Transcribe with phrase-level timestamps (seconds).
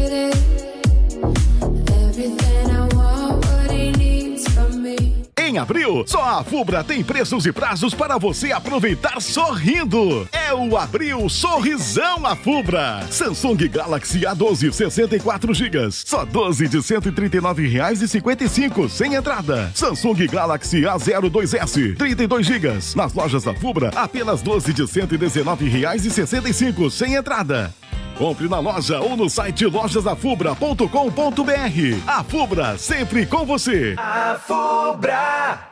[5.48, 10.28] Em abril, só a Fubra tem preços e prazos para você aproveitar sorrindo.
[10.30, 13.06] É o Abril Sorrisão a Fubra.
[13.10, 19.72] Samsung Galaxy A12 64 GB, só 12 de R$ 139,55 sem entrada.
[19.74, 27.14] Samsung Galaxy A02s 32 GB, nas lojas da Fubra apenas 12 de R$ 119,65 sem
[27.14, 27.72] entrada.
[28.18, 32.02] Compre na loja ou no site lojasafubra.com.br.
[32.06, 33.94] A Fubra, sempre com você.
[33.96, 35.68] A Fubra.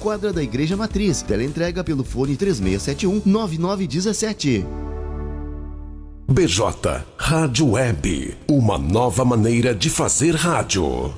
[0.00, 1.22] quadra da Igreja Matriz.
[1.22, 4.66] Teleentrega pelo fone 3671 9917.
[6.28, 11.12] BJ Rádio Web, uma nova maneira de fazer rádio.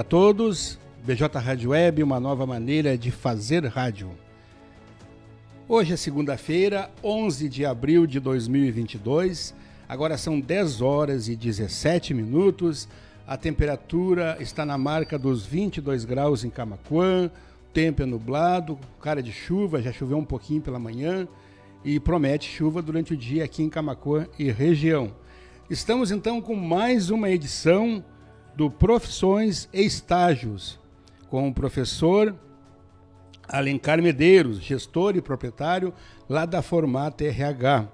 [0.00, 0.78] Dia a todos.
[1.04, 4.10] BJ Rádio Web, uma nova maneira de fazer rádio.
[5.68, 9.54] Hoje é segunda-feira, 11 de abril de 2022.
[9.86, 12.88] Agora são 10 horas e 17 minutos.
[13.26, 17.30] A temperatura está na marca dos 22 graus em Camaquã.
[17.68, 21.28] O tempo é nublado, cara de chuva, já choveu um pouquinho pela manhã
[21.84, 25.12] e promete chuva durante o dia aqui em Camaquã e região.
[25.68, 28.02] Estamos então com mais uma edição
[28.60, 30.78] do Profissões e Estágios,
[31.30, 32.36] com o professor
[33.48, 35.94] Alencar Medeiros, gestor e proprietário
[36.28, 37.88] lá da Formata RH.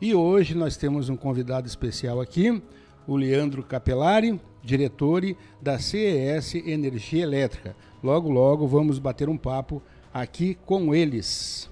[0.00, 2.60] E hoje nós temos um convidado especial aqui,
[3.06, 5.22] o Leandro Capelari, diretor
[5.62, 7.76] da CES Energia Elétrica.
[8.02, 9.80] Logo, logo vamos bater um papo
[10.12, 11.70] aqui com eles.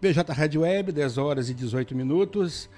[0.00, 2.68] BJ Rádio Web, 10 horas e 18 minutos.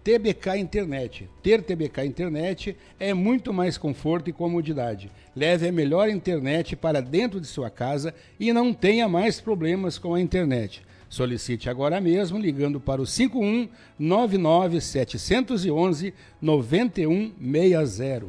[0.03, 1.29] TBK Internet.
[1.43, 5.11] Ter TBK Internet é muito mais conforto e comodidade.
[5.35, 10.15] Leve a melhor internet para dentro de sua casa e não tenha mais problemas com
[10.15, 10.81] a internet.
[11.07, 13.69] Solicite agora mesmo ligando para o 51
[13.99, 18.25] 99 711 9160.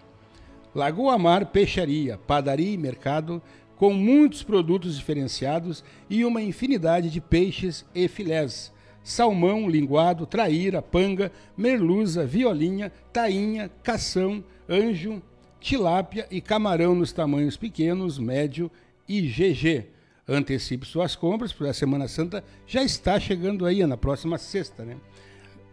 [0.73, 3.43] Lagoa Mar Peixaria, padaria e mercado
[3.81, 8.71] com muitos produtos diferenciados e uma infinidade de peixes e filés.
[9.03, 15.23] Salmão, linguado, traíra, panga, merluza, violinha, tainha, cação, anjo,
[15.59, 18.71] tilápia e camarão nos tamanhos pequenos, médio
[19.09, 19.87] e GG.
[20.29, 24.99] Antecipe suas compras, porque a Semana Santa já está chegando aí, na próxima sexta, né?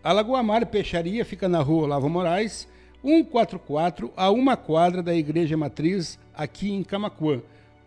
[0.01, 2.69] A Lagoa Mar Peixaria fica na rua Lavo Moraes,
[3.01, 7.41] 144, a uma quadra da Igreja Matriz, aqui em Camacuã.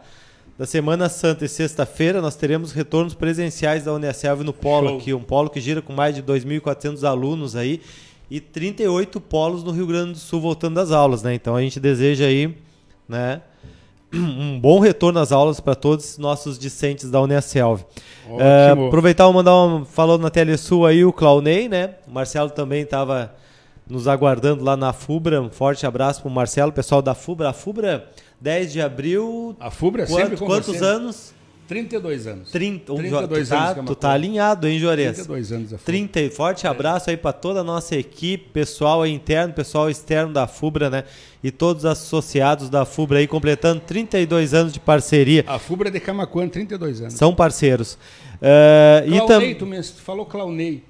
[0.58, 4.98] da Semana Santa e sexta-feira, nós teremos retornos presenciais da Uniaselv no polo Show.
[4.98, 7.82] aqui, um polo que gira com mais de 2.400 alunos aí
[8.32, 11.34] e 38 polos no Rio Grande do Sul voltando às aulas, né?
[11.34, 12.56] Então a gente deseja aí,
[13.10, 13.42] né?
[14.14, 17.84] Um bom retorno às aulas para todos os nossos discentes da Uniaselv.
[18.40, 19.84] É, aproveitar e mandar um.
[19.86, 21.96] Falou na Telesul aí o Claunei, né?
[22.08, 23.34] O Marcelo também estava
[23.88, 25.42] nos aguardando lá na FUBRA.
[25.42, 27.50] Um forte abraço para o Marcelo, pessoal da FUBRA.
[27.50, 28.08] A FUBRA,
[28.40, 29.56] 10 de abril.
[29.60, 31.34] A FUBRA quanto, sempre com Quantos anos?
[31.68, 32.52] 32 anos.
[32.52, 33.86] 30, 32 tá, anos.
[33.86, 35.16] Tu tá alinhado, hein, Juarez?
[35.16, 35.74] 32 anos.
[35.74, 40.48] A 30, forte abraço aí para toda a nossa equipe, pessoal interno, pessoal externo da
[40.48, 41.04] FUBRA, né?
[41.44, 45.44] E todos os associados da FUBRA aí, completando 32 anos de parceria.
[45.48, 47.14] A FUBRA de Camacuã, 32 anos.
[47.14, 47.94] São parceiros.
[48.36, 49.68] Uh, Claunei, e tam...
[49.68, 50.84] tu, tu falou Claunei.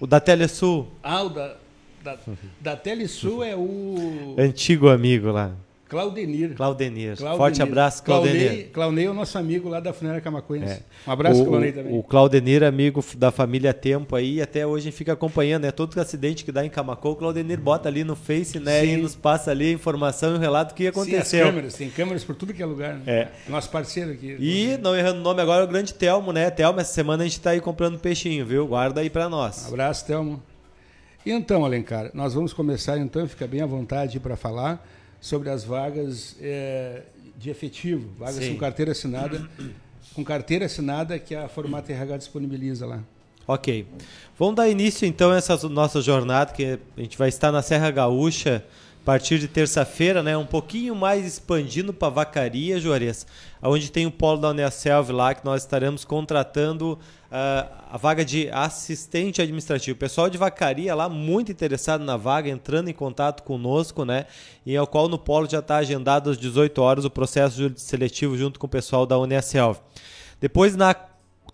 [0.00, 0.88] O da Telesul.
[1.02, 1.56] Ah, o da,
[2.02, 2.18] da,
[2.60, 4.34] da Telesul é o...
[4.38, 5.52] Antigo amigo lá.
[5.92, 6.54] Claudenir.
[6.54, 7.16] Claudenir.
[7.18, 7.36] Claudenir.
[7.36, 8.70] Forte abraço, Claudenir.
[8.72, 10.72] Claudemir é o nosso amigo lá da Funerária Camacuense.
[10.72, 10.80] É.
[11.06, 11.98] Um abraço, Claudenir, também.
[11.98, 15.70] O Claudenir, amigo da família Tempo aí, até hoje fica acompanhando, né?
[15.70, 18.80] Todo acidente que dá em Camacô, o Claudenir bota ali no Face, né?
[18.80, 18.94] Sim.
[18.94, 21.24] E nos passa ali a informação e o relato que aconteceu.
[21.24, 22.94] Sim, as câmeras, tem câmeras por tudo que é lugar.
[22.94, 23.02] Né?
[23.06, 23.28] É.
[23.46, 24.34] Nosso parceiro aqui.
[24.40, 26.50] E, não errando o nome agora, é o grande Telmo, né?
[26.50, 28.66] Telmo, essa semana a gente tá aí comprando peixinho, viu?
[28.66, 29.66] Guarda aí para nós.
[29.66, 30.42] Um abraço, Telmo.
[31.26, 34.82] Então, Alencar, nós vamos começar então, fica bem à vontade para falar
[35.22, 37.02] sobre as vagas é,
[37.38, 38.54] de efetivo, vagas Sim.
[38.54, 39.48] com carteira assinada,
[40.14, 43.00] com carteira assinada que a Formata RH disponibiliza lá.
[43.46, 43.86] Ok.
[44.36, 47.90] Vamos dar início então a essa nossa jornada, que a gente vai estar na Serra
[47.92, 48.64] Gaúcha
[49.02, 50.36] a partir de terça-feira, né?
[50.36, 53.26] Um pouquinho mais expandindo para Vacaria, Juarez,
[53.60, 58.48] onde tem o polo da Uniaselv lá, que nós estaremos contratando uh, a vaga de
[58.52, 59.96] assistente administrativo.
[59.96, 64.26] O pessoal de Vacaria lá, muito interessado na vaga, entrando em contato conosco, né?
[64.64, 68.60] E ao qual no polo já está agendado às 18 horas o processo seletivo junto
[68.60, 69.80] com o pessoal da Uniaselv.
[70.40, 70.94] Depois, na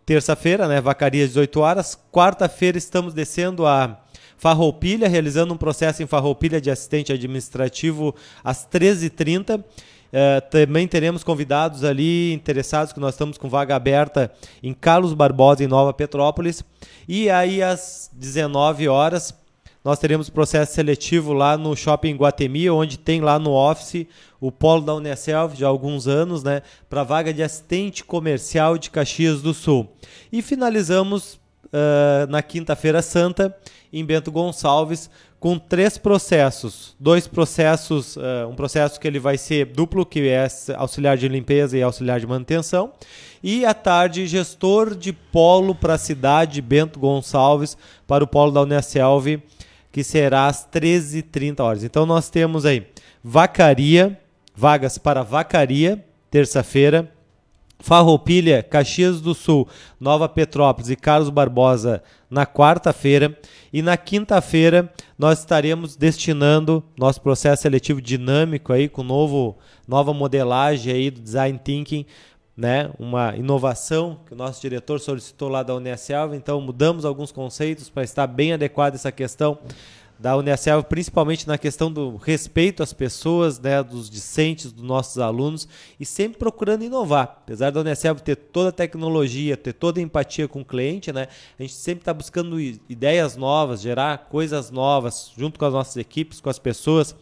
[0.05, 1.99] terça-feira, né, vacaria às 18 horas.
[2.13, 4.03] Quarta-feira estamos descendo a
[4.39, 9.61] Farroupilha, realizando um processo em Farroupilha de assistente administrativo às 13h30.
[9.61, 15.63] Uh, também teremos convidados ali interessados, que nós estamos com vaga aberta em Carlos Barbosa,
[15.63, 16.65] em Nova Petrópolis.
[17.07, 19.35] E aí, às 19 horas,
[19.85, 24.07] nós teremos processo seletivo lá no Shopping Guatemi, onde tem lá no Office
[24.41, 29.43] o polo da Uneselv já alguns anos, né, para vaga de assistente comercial de Caxias
[29.43, 29.89] do Sul.
[30.33, 31.41] E finalizamos
[31.73, 33.57] uh, na quinta-feira santa
[33.93, 35.11] em Bento Gonçalves
[35.41, 40.49] com três processos, dois processos, uh, um processo que ele vai ser duplo, que é
[40.77, 42.93] auxiliar de limpeza e auxiliar de manutenção,
[43.43, 48.63] e à tarde gestor de polo para a cidade Bento Gonçalves para o polo da
[48.63, 49.41] Uneselv
[49.93, 51.85] que será às 13h30 horas.
[51.85, 52.87] Então nós temos aí
[53.23, 54.19] Vacaria,
[54.55, 57.11] vagas para Vacaria, terça-feira,
[57.81, 59.69] Farroupilha, Caxias do Sul,
[60.01, 63.39] Nova Petrópolis e Carlos Barbosa na quarta-feira.
[63.73, 69.57] E na quinta-feira nós estaremos destinando nosso processo seletivo dinâmico aí com novo,
[69.87, 72.05] nova modelagem aí do design thinking
[72.59, 77.89] né, uma inovação que o nosso diretor solicitou lá da Uniaselv, então mudamos alguns conceitos
[77.89, 79.57] para estar bem adequado essa questão
[80.19, 85.69] da Uniaselv, principalmente na questão do respeito às pessoas, né, dos discentes, dos nossos alunos,
[85.99, 87.39] e sempre procurando inovar.
[87.43, 91.29] Apesar da Uniaselv ter toda a tecnologia, ter toda a empatia com o cliente, né,
[91.59, 96.41] a gente sempre está buscando ideias novas, gerar coisas novas, junto com as nossas equipes,
[96.41, 97.15] com as pessoas,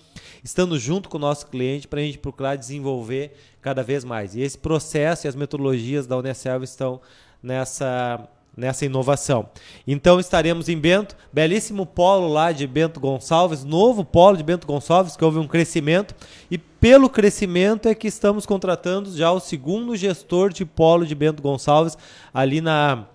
[0.43, 4.35] estando junto com o nosso cliente, para a gente procurar desenvolver cada vez mais.
[4.35, 7.01] E esse processo e as metodologias da Uniaselv estão
[7.43, 8.27] nessa
[8.57, 9.49] nessa inovação.
[9.87, 15.17] Então estaremos em Bento, belíssimo polo lá de Bento Gonçalves, novo polo de Bento Gonçalves,
[15.17, 16.15] que houve um crescimento,
[16.51, 21.43] e pelo crescimento é que estamos contratando já o segundo gestor de polo de Bento
[21.43, 21.99] Gonçalves,
[22.33, 23.07] ali na.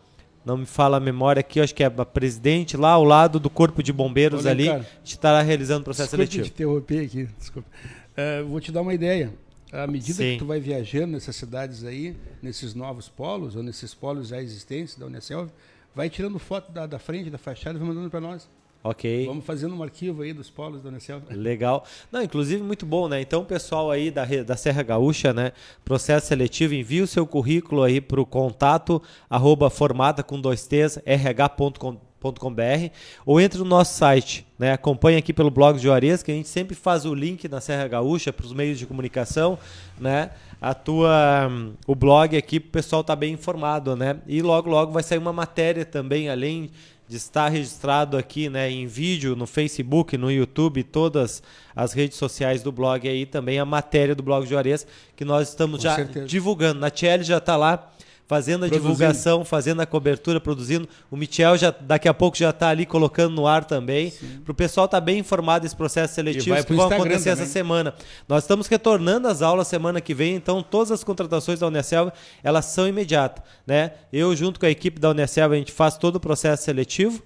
[0.44, 3.48] Não me fala a memória aqui, acho que é a presidente lá ao lado do
[3.48, 4.66] Corpo de Bombeiros Olha, ali.
[4.66, 6.46] Cara, estará realizando o processo desculpa seletivo.
[6.46, 7.70] Te interromper aqui, desculpa.
[8.18, 9.32] Uh, vou te dar uma ideia.
[9.72, 10.34] À medida Sim.
[10.34, 14.96] que tu vai viajando nessas cidades aí, nesses novos polos, ou nesses polos já existentes
[14.96, 15.50] da Unicelv,
[15.96, 18.50] vai tirando foto da, da frente, da fachada e vai mandando para nós.
[18.84, 19.28] Ok.
[19.28, 21.22] Vamos fazendo um arquivo aí dos polos da Unicel.
[21.30, 21.86] Legal.
[22.12, 23.22] Não, inclusive muito bom, né?
[23.22, 25.52] Então, pessoal aí da, da Serra Gaúcha, né?
[25.86, 30.98] Processo seletivo, envie o seu currículo aí para o contato arroba formada com dois T's,
[31.06, 32.90] rh.com .com.br
[33.26, 34.74] ou entre no nosso site, né?
[34.74, 37.88] Acompanhe aqui pelo blog de Juarez, que a gente sempre faz o link na Serra
[37.88, 39.58] Gaúcha para os meios de comunicação,
[40.00, 40.30] né?
[40.62, 41.50] A tua
[41.88, 44.18] o blog aqui o pessoal tá bem informado, né?
[44.28, 46.70] E logo logo vai sair uma matéria também além
[47.12, 51.44] de estar registrado aqui, né, em vídeo no Facebook, no YouTube, todas
[51.76, 55.80] as redes sociais do blog aí também a matéria do blog Juarez que nós estamos
[55.80, 56.26] Com já certeza.
[56.26, 56.80] divulgando.
[56.80, 57.92] Na Tchelle já está lá
[58.32, 58.94] fazendo a produzindo.
[58.94, 60.88] divulgação, fazendo a cobertura, produzindo.
[61.12, 64.14] O Michel já daqui a pouco já está ali colocando no ar também.
[64.46, 67.44] Para o pessoal estar tá bem informado desse processo seletivo que vão acontecer também.
[67.44, 67.94] essa semana.
[68.30, 72.10] Nós estamos retornando às aulas semana que vem, então todas as contratações da Unicel
[72.42, 73.44] elas são imediatas.
[73.68, 73.92] Né?
[74.14, 77.22] Eu, junto com a equipe da Unicel, a gente faz todo o processo seletivo.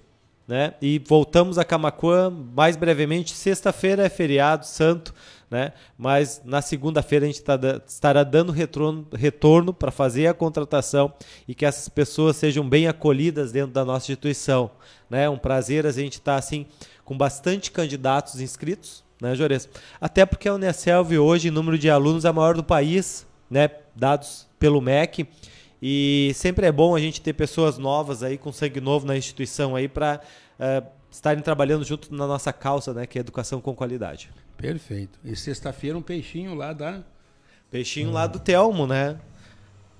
[0.48, 0.74] Né?
[0.82, 3.32] E voltamos a Camacuã mais brevemente.
[3.32, 5.14] Sexta-feira é feriado santo
[5.50, 5.72] né?
[5.96, 11.12] Mas na segunda-feira a gente tá, estará dando retorno, retorno para fazer a contratação
[11.46, 14.70] e que essas pessoas sejam bem acolhidas dentro da nossa instituição,
[15.08, 15.28] né?
[15.28, 16.66] Um prazer a gente estar tá, assim
[17.04, 19.68] com bastante candidatos inscritos, né, Jores?
[20.00, 23.70] Até porque a Unicelv hoje, em número de alunos, é a maior do país, né?
[23.94, 25.26] Dados pelo MEC.
[25.88, 29.76] E sempre é bom a gente ter pessoas novas aí com sangue novo na instituição
[29.76, 30.20] aí para
[30.58, 34.28] uh, eh, estarem trabalhando junto na nossa causa, né, que é educação com qualidade.
[34.56, 35.16] Perfeito.
[35.24, 37.04] E sexta-feira um peixinho lá da.
[37.70, 39.16] Peixinho lá do Telmo, né?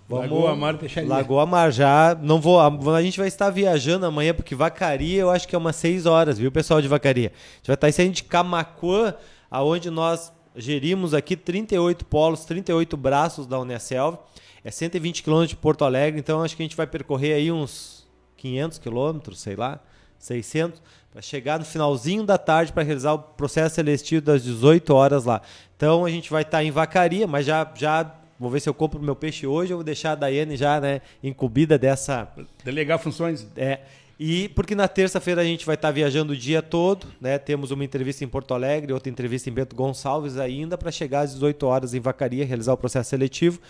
[0.08, 0.28] Vamos...
[0.28, 1.08] Lagoa Mar Peixaria.
[1.08, 2.58] Lagoa Mar, já não vou.
[2.60, 6.36] A gente vai estar viajando amanhã, porque Vacaria eu acho que é umas 6 horas,
[6.36, 7.28] viu, pessoal de Vacaria?
[7.28, 9.14] A gente vai estar saindo de Camacuã,
[9.48, 14.18] aonde nós gerimos aqui 38 polos, 38 braços da Unicelv.
[14.66, 18.04] É 120 quilômetros de Porto Alegre, então acho que a gente vai percorrer aí uns
[18.36, 19.78] 500 quilômetros, sei lá,
[20.18, 20.82] 600
[21.12, 25.40] para chegar no finalzinho da tarde para realizar o processo seletivo das 18 horas lá.
[25.76, 28.74] Então a gente vai estar tá em vacaria, mas já já vou ver se eu
[28.74, 32.28] compro meu peixe hoje, eu vou deixar a Daiane já, né, incumbida dessa
[32.64, 33.46] delegar funções.
[33.56, 33.82] É.
[34.18, 37.38] E porque na terça-feira a gente vai estar viajando o dia todo, né?
[37.38, 41.34] Temos uma entrevista em Porto Alegre, outra entrevista em Bento Gonçalves ainda para chegar às
[41.34, 43.60] 18 horas em Vacaria, realizar o processo seletivo.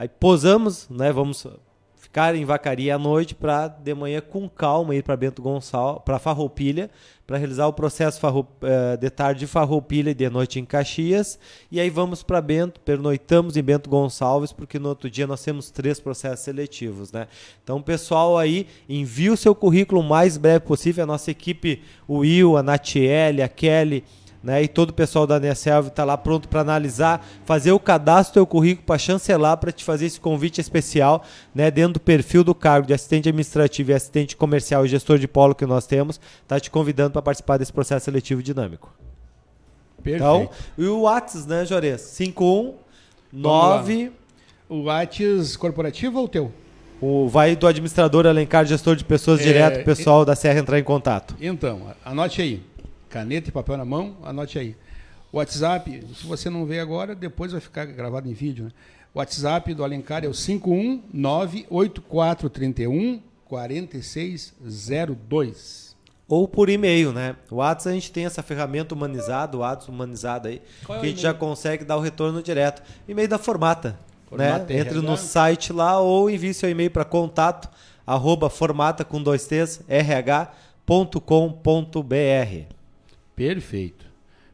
[0.00, 1.12] Aí posamos, né?
[1.12, 1.46] Vamos
[1.94, 6.18] ficar em Vacaria à noite para de manhã com calma ir para Bento Gonçalves, para
[6.18, 6.90] Farroupilha,
[7.26, 11.38] para realizar o processo uh, de tarde de Farroupilha e de noite em Caxias.
[11.70, 15.70] E aí vamos para Bento, pernoitamos em Bento Gonçalves, porque no outro dia nós temos
[15.70, 17.28] três processos seletivos, né?
[17.62, 21.04] Então, pessoal aí, envie o seu currículo o mais breve possível.
[21.04, 24.02] A nossa equipe, o Will, a Natiele, a Kelly,
[24.42, 24.62] né?
[24.62, 28.34] E todo o pessoal da NSL está lá pronto para analisar, fazer o cadastro do
[28.34, 31.22] teu currículo para chancelar, para te fazer esse convite especial,
[31.54, 31.70] né?
[31.70, 35.54] Dentro do perfil do cargo de assistente administrativo e assistente comercial e gestor de polo
[35.54, 38.92] que nós temos, tá te convidando para participar desse processo seletivo dinâmico.
[40.02, 40.24] Perfeito.
[40.24, 42.14] Então, e o WhatsApp, né, Jores?
[42.16, 44.12] 519
[44.68, 46.50] O WhatsApp corporativo ou teu?
[47.00, 50.84] O, vai do administrador Alencar, gestor de pessoas, é, direto, pessoal da Serra entrar em
[50.84, 51.34] contato.
[51.40, 52.62] Então, anote aí
[53.10, 54.74] caneta e papel na mão, anote aí.
[55.32, 58.64] WhatsApp, se você não vê agora, depois vai ficar gravado em vídeo.
[58.64, 58.70] Né?
[59.12, 65.90] O WhatsApp do Alencar é o 5198431 4602.
[66.28, 67.34] Ou por e-mail, né?
[67.50, 71.06] O WhatsApp a gente tem essa ferramenta humanizada, o WhatsApp humanizado aí, Qual é que
[71.06, 72.82] a gente já consegue dar o retorno direto.
[73.08, 73.98] E-mail da Formata.
[74.30, 74.64] Né?
[74.68, 77.68] Entre no site lá ou envie seu e-mail para contato
[78.06, 80.50] arroba formata com dois t's rh.com.br.
[83.40, 84.04] Perfeito.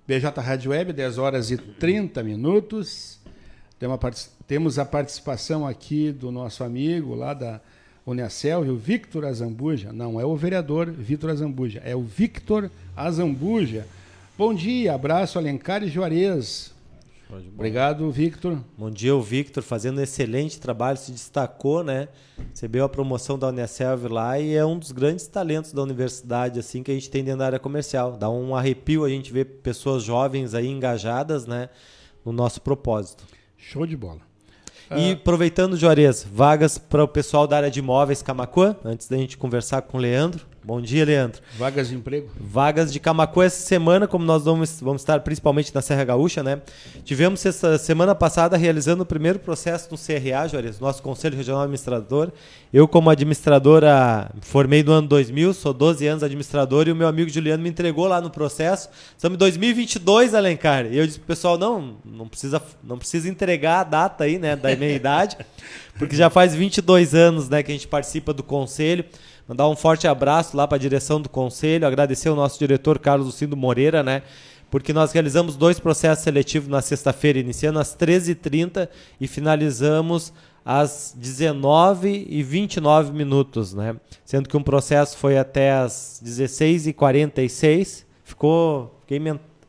[0.06, 3.18] BJ Rádio Web, 10 horas e 30 minutos.
[4.46, 7.60] Temos a participação aqui do nosso amigo lá da
[8.06, 9.92] Uniacel, o Victor Azambuja.
[9.92, 13.88] Não é o vereador Victor Azambuja, é o Victor Azambuja.
[14.38, 16.72] Bom dia, abraço Alencar e Juarez.
[17.28, 18.58] Obrigado, Victor.
[18.78, 22.08] Bom dia, o Victor, fazendo um excelente trabalho, se destacou, né?
[22.50, 26.84] Recebeu a promoção da Unicelv lá e é um dos grandes talentos da universidade, assim,
[26.84, 28.12] que a gente tem dentro da área comercial.
[28.12, 31.68] Dá um arrepio a gente ver pessoas jovens aí engajadas, né?
[32.24, 33.24] No nosso propósito.
[33.56, 34.20] Show de bola.
[34.96, 39.36] E aproveitando, Juarez, vagas para o pessoal da área de imóveis Camacuã, antes da gente
[39.36, 40.46] conversar com o Leandro.
[40.66, 41.40] Bom dia, Leandro.
[41.56, 42.28] Vagas de emprego?
[42.40, 46.60] Vagas de Camacuã essa semana, como nós vamos, vamos estar principalmente na Serra Gaúcha, né?
[47.04, 52.32] Tivemos essa semana passada realizando o primeiro processo no CRA, Juarez, nosso Conselho Regional Administrador.
[52.72, 57.30] Eu, como administradora, formei no ano 2000, sou 12 anos administrador e o meu amigo
[57.30, 58.88] Juliano me entregou lá no processo.
[59.16, 60.86] Estamos em 2022, Alencar.
[60.86, 64.56] E eu disse pro pessoal, não, não precisa, não precisa entregar a data aí, né,
[64.56, 65.36] da minha idade,
[65.96, 69.04] porque já faz 22 anos, né, que a gente participa do conselho.
[69.48, 73.26] Mandar um forte abraço lá para a direção do conselho, agradecer o nosso diretor Carlos
[73.26, 74.22] Lucindo Moreira, né?
[74.70, 78.88] Porque nós realizamos dois processos seletivos na sexta-feira, iniciando às 13h30
[79.20, 80.32] e finalizamos
[80.64, 83.94] às 19 e 29 minutos, né?
[84.24, 89.20] Sendo que um processo foi até às 16 e 46 ficou fiquei,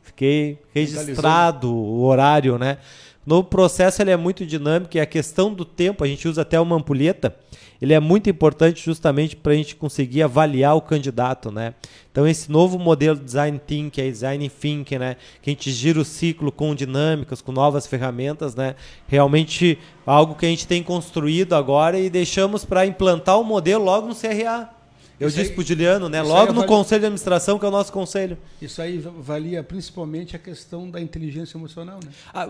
[0.02, 2.78] fiquei registrado o horário, né?
[3.24, 6.58] No processo ele é muito dinâmico e a questão do tempo, a gente usa até
[6.58, 7.36] uma ampulheta,
[7.80, 11.74] ele é muito importante justamente para a gente conseguir avaliar o candidato, né?
[12.10, 16.04] Então esse novo modelo de design thinking, design thinking, né, que a gente gira o
[16.04, 18.74] ciclo com dinâmicas, com novas ferramentas, né?
[19.06, 24.08] Realmente algo que a gente tem construído agora e deixamos para implantar o modelo logo
[24.08, 24.77] no CRA.
[25.20, 26.22] Eu isso disse para o Juliano, né?
[26.22, 28.38] Logo no conselho de administração, que é o nosso conselho.
[28.62, 32.10] Isso aí valia principalmente a questão da inteligência emocional, né?
[32.32, 32.48] Ah,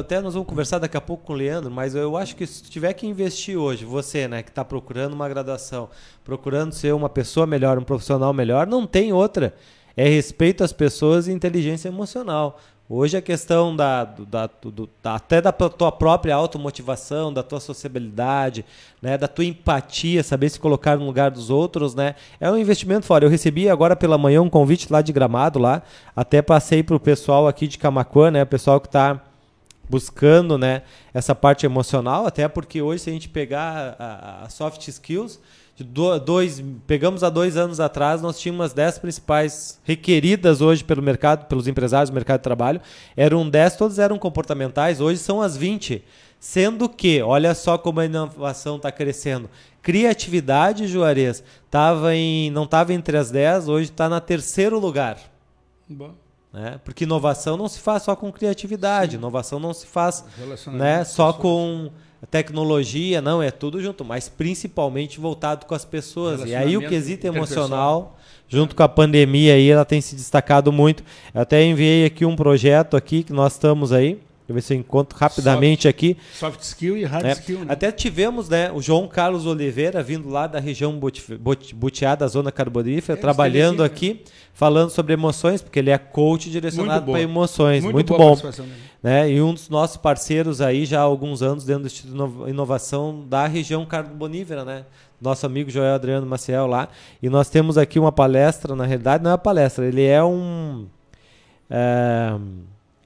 [0.00, 2.62] até nós vamos conversar daqui a pouco com o Leandro, mas eu acho que se
[2.62, 5.90] tiver que investir hoje, você, né, que está procurando uma graduação,
[6.24, 9.54] procurando ser uma pessoa melhor, um profissional melhor, não tem outra.
[9.96, 12.60] É respeito às pessoas e inteligência emocional.
[12.90, 18.64] Hoje a questão da, da, do, da, até da tua própria automotivação, da tua sociabilidade,
[19.02, 23.04] né, da tua empatia, saber se colocar no lugar dos outros, né, é um investimento
[23.04, 23.26] fora.
[23.26, 25.82] Eu recebi agora pela manhã um convite lá de Gramado, lá,
[26.16, 29.20] até passei para o pessoal aqui de Camacuã, né, o pessoal que está
[29.86, 30.80] buscando né,
[31.12, 35.38] essa parte emocional, até porque hoje se a gente pegar a, a soft skills,
[35.84, 41.46] dois, pegamos há dois anos atrás, nós tínhamos as 10 principais requeridas hoje pelo mercado,
[41.46, 42.80] pelos empresários do mercado de trabalho.
[43.16, 46.02] Eram 10, todas eram comportamentais, hoje são as 20.
[46.40, 49.50] Sendo que, olha só como a inovação está crescendo.
[49.82, 55.18] Criatividade, Juarez, tava em, não estava entre as 10, hoje está na terceiro lugar.
[55.88, 56.14] Bom.
[56.52, 56.80] Né?
[56.84, 59.18] Porque inovação não se faz só com criatividade, Sim.
[59.18, 60.24] inovação não se faz
[60.72, 61.90] né, só com
[62.26, 66.44] tecnologia, não, é tudo junto, mas principalmente voltado com as pessoas.
[66.44, 71.04] E aí o quesito emocional, junto com a pandemia aí, ela tem se destacado muito.
[71.34, 74.74] Eu até enviei aqui um projeto aqui que nós estamos aí, Deixa eu ver se
[74.74, 76.16] eu encontro rapidamente soft, aqui.
[76.32, 77.58] Soft skill e hard é, skill.
[77.60, 77.66] Né?
[77.68, 80.98] Até tivemos né, o João Carlos Oliveira vindo lá da região
[81.74, 84.22] Butiá, da zona carbonífera, é, trabalhando aqui,
[84.54, 87.84] falando sobre emoções, porque ele é coach direcionado para emoções.
[87.84, 88.38] Muito, Muito bom.
[89.02, 89.30] Né?
[89.30, 93.24] E um dos nossos parceiros aí já há alguns anos dentro do Instituto de Inovação
[93.28, 94.84] da região carbonífera, né?
[95.20, 96.88] Nosso amigo Joel Adriano Maciel lá.
[97.22, 100.86] E nós temos aqui uma palestra, na realidade não é uma palestra, ele é um...
[101.70, 102.32] É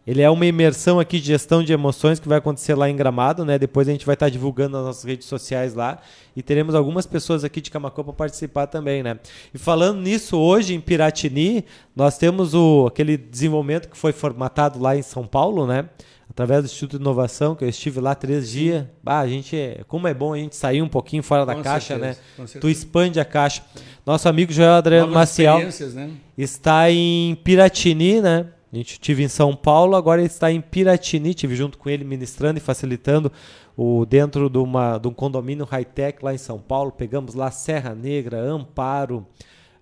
[0.05, 3.45] ele é uma imersão aqui de gestão de emoções que vai acontecer lá em Gramado,
[3.45, 3.57] né?
[3.57, 6.01] Depois a gente vai estar divulgando nas nossas redes sociais lá
[6.35, 9.19] e teremos algumas pessoas aqui de Camacuã para participar também, né?
[9.55, 14.97] E falando nisso, hoje em Piratini, nós temos o aquele desenvolvimento que foi formatado lá
[14.97, 15.89] em São Paulo, né?
[16.29, 18.87] Através do Instituto de Inovação, que eu estive lá três dias.
[19.05, 21.99] Bah, a gente, como é bom a gente sair um pouquinho fora da com caixa,
[21.99, 22.61] certeza, né?
[22.61, 23.63] Tu expande a caixa.
[24.05, 25.59] Nosso amigo Joel Adriano Novas Maciel
[25.93, 26.11] né?
[26.37, 28.47] está em Piratini, né?
[28.73, 32.05] A gente tive em São Paulo, agora ele está em Piratini, tive junto com ele
[32.05, 33.31] ministrando e facilitando
[33.77, 36.91] o dentro de, uma, de um condomínio high-tech lá em São Paulo.
[36.91, 39.27] Pegamos lá Serra Negra, Amparo,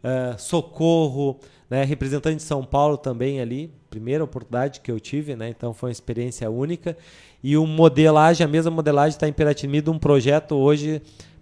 [0.03, 1.39] uh, Socorro,
[1.71, 5.91] né, representante de São Paulo também ali, primeira oportunidade que eu tive, né, então foi
[5.91, 6.97] uma experiência única.
[7.45, 11.01] E o modelagem, a mesma modelagem está em Piratini de um projeto hoje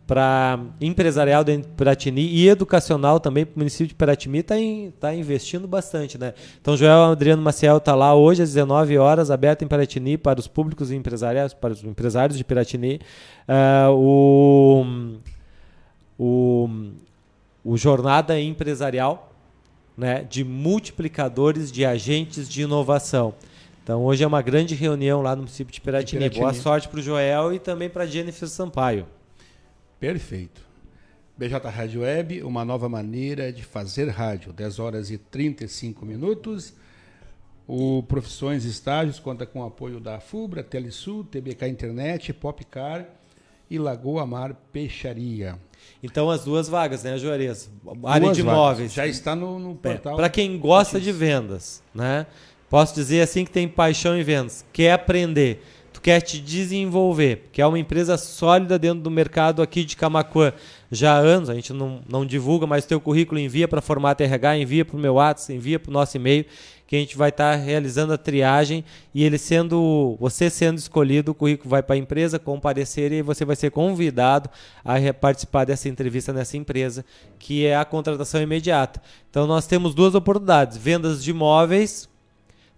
[0.08, 4.54] para empresarial de Piratini e educacional também para o município de Piratini está
[4.98, 6.32] tá investindo bastante, né?
[6.58, 10.48] Então Joel Adriano Maciel está lá hoje às 19 horas, aberto em Piratini para os
[10.48, 13.02] públicos empresariais, para os empresários de Piratini.
[13.46, 14.86] Uh, o,
[16.18, 16.70] o,
[17.62, 19.30] o jornada empresarial,
[19.94, 20.24] né?
[20.26, 23.34] De multiplicadores de agentes de inovação.
[23.84, 26.22] Então hoje é uma grande reunião lá no município de Piratini.
[26.22, 26.40] De Piratini.
[26.40, 29.06] Boa sorte para o Joel e também para Jennifer Sampaio.
[30.00, 30.62] Perfeito.
[31.36, 34.52] BJ Rádio Web, uma nova maneira de fazer rádio.
[34.52, 36.74] 10 horas e 35 minutos.
[37.66, 43.06] O Profissões Estágios conta com o apoio da FUBRA, Telesul, TBK Internet, Popcar
[43.70, 45.58] e Lagoa Mar Peixaria.
[46.02, 47.70] Então as duas vagas, né, Juarez?
[48.04, 48.92] Área duas de imóveis.
[48.92, 50.16] Já está no, no é, portal.
[50.16, 52.26] Para quem gosta de vendas, né?
[52.70, 55.62] Posso dizer assim que tem paixão em vendas, quer aprender
[56.08, 60.54] quer te desenvolver, que é uma empresa sólida dentro do mercado aqui de Camacuã
[60.90, 64.56] já há anos, a gente não, não divulga, mas teu currículo envia para formato RH,
[64.56, 66.46] envia para o meu WhatsApp, envia para o nosso e-mail,
[66.86, 68.82] que a gente vai estar tá realizando a triagem
[69.14, 73.44] e ele sendo, você sendo escolhido, o currículo vai para a empresa comparecer e você
[73.44, 74.48] vai ser convidado
[74.82, 77.04] a participar dessa entrevista nessa empresa,
[77.38, 79.02] que é a contratação imediata.
[79.28, 82.08] Então nós temos duas oportunidades, vendas de imóveis,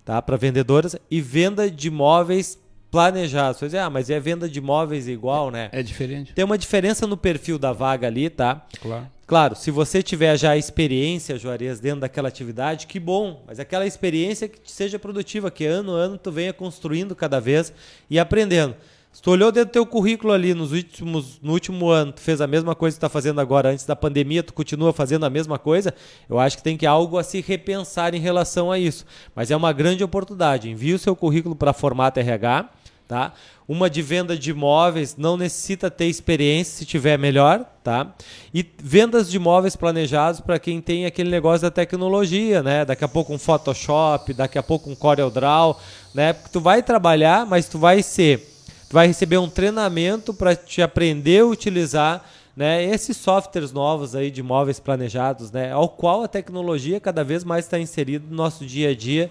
[0.04, 2.58] tá, para vendedoras e venda de imóveis
[2.90, 3.56] planejado.
[3.56, 5.68] Você dizer, ah, mas é venda de imóveis igual, né?
[5.72, 6.32] É diferente.
[6.32, 8.66] Tem uma diferença no perfil da vaga ali, tá?
[8.80, 9.06] Claro.
[9.26, 13.44] Claro, se você tiver já experiência, Juarez, dentro daquela atividade, que bom.
[13.46, 17.72] Mas aquela experiência que seja produtiva, que ano a ano tu venha construindo cada vez
[18.10, 18.74] e aprendendo.
[19.12, 22.40] Se tu olhou dentro do teu currículo ali nos últimos, no último ano, tu fez
[22.40, 25.30] a mesma coisa que tu está fazendo agora antes da pandemia, tu continua fazendo a
[25.30, 25.94] mesma coisa,
[26.28, 29.06] eu acho que tem que algo a se repensar em relação a isso.
[29.34, 30.68] Mas é uma grande oportunidade.
[30.68, 32.68] Envie o seu currículo para formato RH
[33.10, 33.32] tá?
[33.66, 38.14] Uma de venda de imóveis não necessita ter experiência, se tiver melhor, tá?
[38.54, 42.84] E vendas de imóveis planejados para quem tem aquele negócio da tecnologia, né?
[42.84, 45.76] Daqui a pouco um Photoshop, daqui a pouco um CorelDRAW,
[46.14, 46.32] né?
[46.34, 48.48] Porque tu vai trabalhar, mas tu vai ser,
[48.88, 52.24] tu vai receber um treinamento para te aprender a utilizar
[52.60, 57.42] né, esses softwares novos aí de imóveis planejados, né, ao qual a tecnologia cada vez
[57.42, 59.30] mais está inserida no nosso dia a dia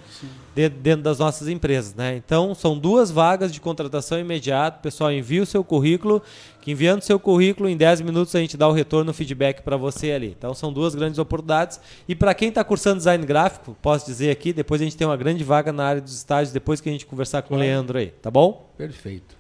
[0.56, 1.94] dentro, dentro, das nossas empresas.
[1.94, 2.16] Né?
[2.16, 4.80] Então, são duas vagas de contratação imediata.
[4.82, 6.24] Pessoal, envie o seu currículo,
[6.60, 9.62] que enviando o seu currículo, em 10 minutos a gente dá o retorno, o feedback
[9.62, 10.34] para você ali.
[10.36, 11.80] Então, são duas grandes oportunidades.
[12.08, 15.16] E para quem está cursando design gráfico, posso dizer aqui, depois a gente tem uma
[15.16, 17.62] grande vaga na área dos estágios, depois que a gente conversar com claro.
[17.62, 18.74] o Leandro aí, tá bom?
[18.76, 19.38] Perfeito.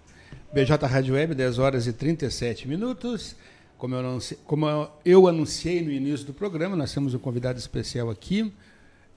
[0.54, 3.36] BJ Rádio Web, 10 horas e 37 minutos.
[3.80, 4.65] Como eu, anunciei, como
[5.06, 8.52] eu anunciei no início do programa, nós temos um convidado especial aqui.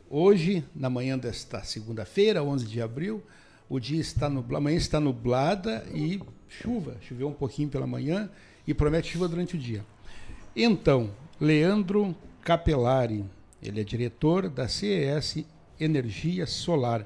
[0.08, 3.20] Hoje, na manhã desta segunda-feira, 11 de abril,
[3.68, 6.96] o dia está nublado, amanhã está nublada e chuva.
[7.00, 8.30] Choveu um pouquinho pela manhã
[8.64, 9.84] e promete chuva durante o dia.
[10.54, 13.24] Então, Leandro Capelari,
[13.60, 15.44] ele é diretor da CES
[15.80, 17.04] Energia Solar.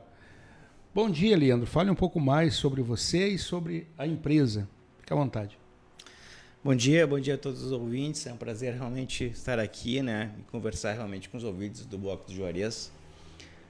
[0.94, 1.66] Bom dia, Leandro.
[1.66, 4.68] Fale um pouco mais sobre você e sobre a empresa.
[4.98, 5.58] Fique à vontade.
[6.66, 8.26] Bom dia, bom dia a todos os ouvintes.
[8.26, 12.26] É um prazer realmente estar aqui, né, e conversar realmente com os ouvintes do Bloco
[12.26, 12.90] do Juarez.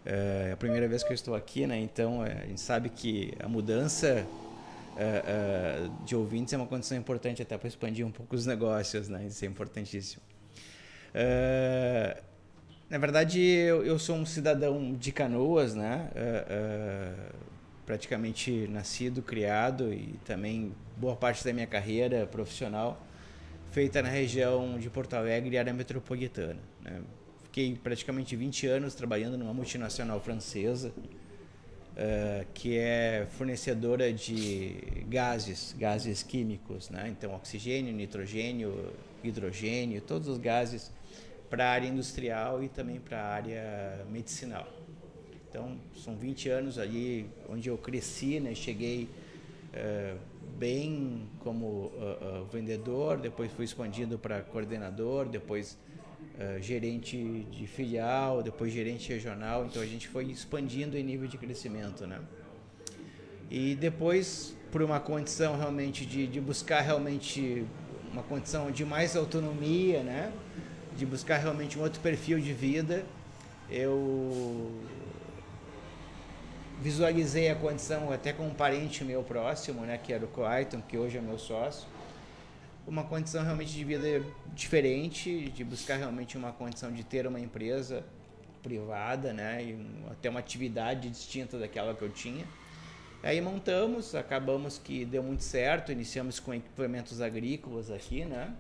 [0.03, 3.35] É a primeira vez que eu estou aqui, né, então é, a gente sabe que
[3.39, 4.27] a mudança
[4.97, 9.11] é, é, de ouvintes é uma condição importante até para expandir um pouco os negócios,
[9.11, 10.23] né, isso é importantíssimo.
[11.13, 12.23] É,
[12.89, 16.09] na verdade, eu, sou um cidadão de Canoas, né,
[17.87, 23.01] praticamente nascido, criado e também boa parte da minha carreira profissional
[23.71, 26.59] feita na região de Porto Alegre e área metropolitana.
[26.83, 27.01] Né?
[27.45, 30.93] Fiquei praticamente 20 anos trabalhando numa multinacional francesa
[31.97, 37.09] uh, que é fornecedora de gases, gases químicos, né?
[37.09, 40.91] então oxigênio, nitrogênio, hidrogênio, todos os gases
[41.49, 44.67] para a área industrial e também para a área medicinal.
[45.57, 48.55] Então, são 20 anos ali onde eu cresci, né?
[48.55, 49.09] cheguei
[49.73, 50.19] uh,
[50.59, 55.79] bem como uh, uh, vendedor, depois fui expandido para coordenador, depois
[56.35, 59.65] uh, gerente de filial, depois gerente regional.
[59.65, 62.21] Então a gente foi expandindo em nível de crescimento, né?
[63.51, 67.65] E depois, por uma condição realmente de, de buscar realmente
[68.13, 70.31] uma condição de mais autonomia, né?
[70.99, 73.07] De buscar realmente um outro perfil de vida,
[73.71, 74.71] eu
[76.81, 80.97] visualizei a condição até com um parente meu próximo, né, que era o Clayton, que
[80.97, 81.89] hoje é meu sócio,
[82.87, 88.05] uma condição realmente de vida diferente, de buscar realmente uma condição de ter uma empresa
[88.63, 89.79] privada, né, e
[90.11, 92.45] até uma atividade distinta daquela que eu tinha.
[93.23, 98.55] Aí montamos, acabamos que deu muito certo, iniciamos com equipamentos agrícolas aqui, né?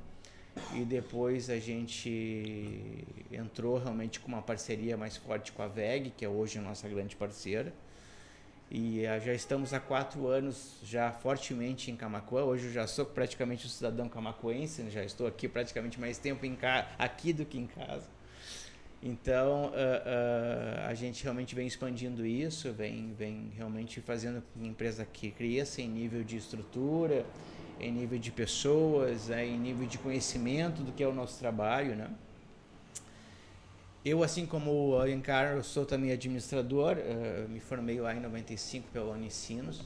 [0.74, 6.24] E depois a gente entrou realmente com uma parceria mais forte com a VEG, que
[6.24, 7.72] é hoje a nossa grande parceira
[8.70, 12.42] e uh, já estamos há quatro anos já fortemente em Camacuã.
[12.42, 14.90] Hoje eu já sou praticamente um cidadão camacuense, né?
[14.90, 16.56] já estou aqui praticamente mais tempo em
[16.98, 18.08] aqui do que em casa.
[19.00, 24.64] Então uh, uh, a gente realmente vem expandindo isso, vem, vem realmente fazendo com que
[24.64, 27.24] a empresa que cresça em nível de estrutura,
[27.78, 29.46] em nível de pessoas, né?
[29.46, 32.10] em nível de conhecimento do que é o nosso trabalho, né?
[34.06, 39.12] Eu, assim como o Alencar, sou também administrador, uh, me formei lá em 95 pela
[39.12, 39.82] Unicinos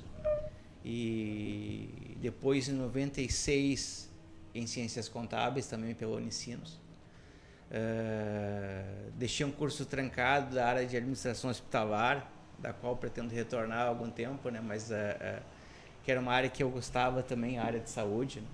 [0.84, 4.10] e depois em 96
[4.54, 6.78] em Ciências Contábeis, também pela Unicinos.
[7.70, 13.88] Uh, deixei um curso trancado da área de administração hospitalar, da qual pretendo retornar há
[13.88, 14.60] algum tempo, né?
[14.62, 15.42] mas uh,
[16.04, 18.40] que era uma área que eu gostava também, a área de saúde.
[18.40, 18.46] Né?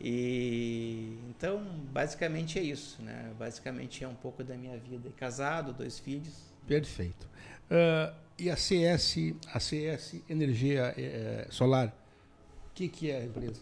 [0.00, 1.60] E então,
[1.92, 3.32] basicamente é isso, né?
[3.38, 5.10] Basicamente é um pouco da minha vida.
[5.16, 6.34] Casado, dois filhos.
[6.66, 7.28] Perfeito.
[7.70, 9.16] Uh, e a CS,
[9.52, 13.60] a CS Energia eh, Solar, o que, que é a empresa?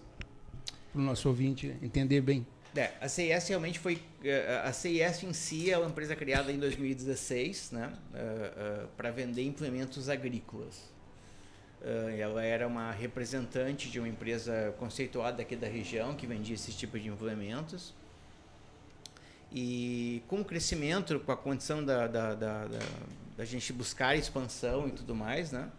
[0.93, 2.47] Para o nosso ouvinte entender bem.
[2.77, 4.03] É, a CIS realmente foi.
[4.23, 9.11] Eh, a CIS em si é uma empresa criada em 2016 né, uh, uh, para
[9.11, 10.95] vender implementos agrícolas.
[11.87, 16.73] Uh, ela era uma representante de uma empresa conceituada aqui da região que vendia esse
[16.73, 17.95] tipo de implementos.
[19.53, 22.79] E com o crescimento, com a condição da, da, da, da,
[23.37, 25.71] da gente buscar expansão e tudo mais, né?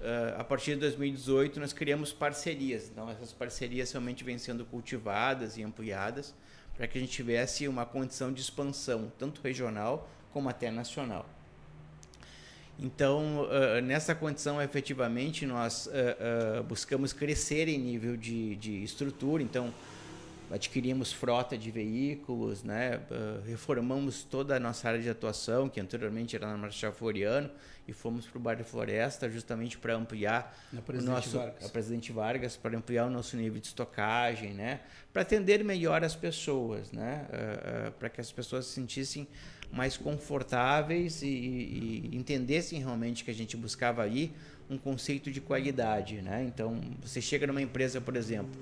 [0.00, 2.88] Uh, a partir de 2018 nós criamos parcerias.
[2.88, 6.32] Então essas parcerias realmente vêm sendo cultivadas e ampliadas
[6.76, 11.26] para que a gente tivesse uma condição de expansão, tanto regional como até nacional.
[12.78, 19.42] Então, uh, nessa condição, efetivamente, nós uh, uh, buscamos crescer em nível de, de estrutura.
[19.42, 19.72] Então,
[20.50, 23.00] adquirimos frota de veículos, né?
[23.46, 27.50] reformamos toda a nossa área de atuação, que anteriormente era na Marechal Floriano,
[27.88, 31.64] e fomos para o bairro Floresta justamente para ampliar o nosso Vargas.
[31.64, 34.80] a Presidente Vargas, para ampliar o nosso nível de estocagem, né?
[35.12, 37.26] para atender melhor as pessoas, né?
[37.98, 39.26] para que as pessoas se sentissem
[39.74, 44.32] mais confortáveis e, e, entendessem realmente que a gente buscava aí
[44.70, 46.44] um conceito de qualidade, né?
[46.46, 48.58] Então, você chega numa empresa, por exemplo,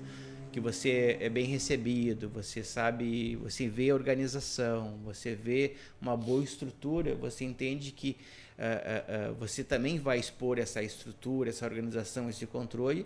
[0.51, 6.43] que você é bem recebido, você sabe, você vê a organização, você vê uma boa
[6.43, 8.17] estrutura, você entende que
[8.57, 13.05] uh, uh, você também vai expor essa estrutura, essa organização, esse controle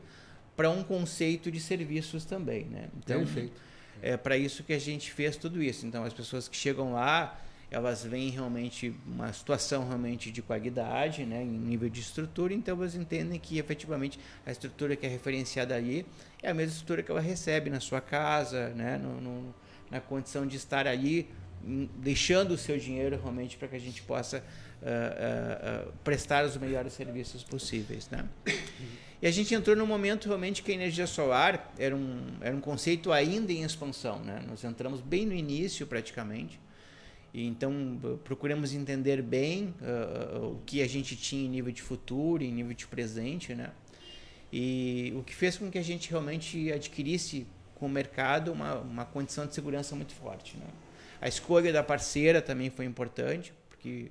[0.55, 2.89] para um conceito de serviços também, né?
[2.97, 3.53] Então, Perfeito.
[4.01, 5.85] é para isso que a gente fez tudo isso.
[5.85, 11.43] Então, as pessoas que chegam lá elas veem realmente uma situação realmente de qualidade, né,
[11.43, 16.05] em nível de estrutura, então elas entendem que efetivamente a estrutura que é referenciada ali
[16.41, 19.55] é a mesma estrutura que ela recebe na sua casa, né, no, no,
[19.91, 21.27] na condição de estar ali
[21.63, 26.45] hum, deixando o seu dinheiro realmente para que a gente possa uh, uh, uh, prestar
[26.45, 28.25] os melhores serviços possíveis, né?
[29.19, 32.61] E a gente entrou num momento realmente que a energia solar era um, era um
[32.61, 34.43] conceito ainda em expansão, né?
[34.47, 36.59] Nós entramos bem no início praticamente
[37.45, 42.51] então, procuramos entender bem uh, o que a gente tinha em nível de futuro, em
[42.51, 43.71] nível de presente, né?
[44.51, 47.45] E o que fez com que a gente realmente adquirisse
[47.75, 50.65] com o mercado uma, uma condição de segurança muito forte, né?
[51.21, 54.09] A escolha da parceira também foi importante, porque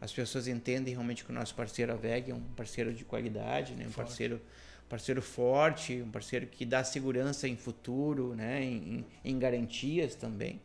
[0.00, 3.74] as pessoas entendem realmente que o nosso parceiro a VEG é um parceiro de qualidade,
[3.74, 3.84] né?
[3.86, 4.08] um forte.
[4.08, 4.40] parceiro
[4.88, 8.64] parceiro forte, um parceiro que dá segurança em futuro, né?
[8.64, 10.60] em, em, em garantias também.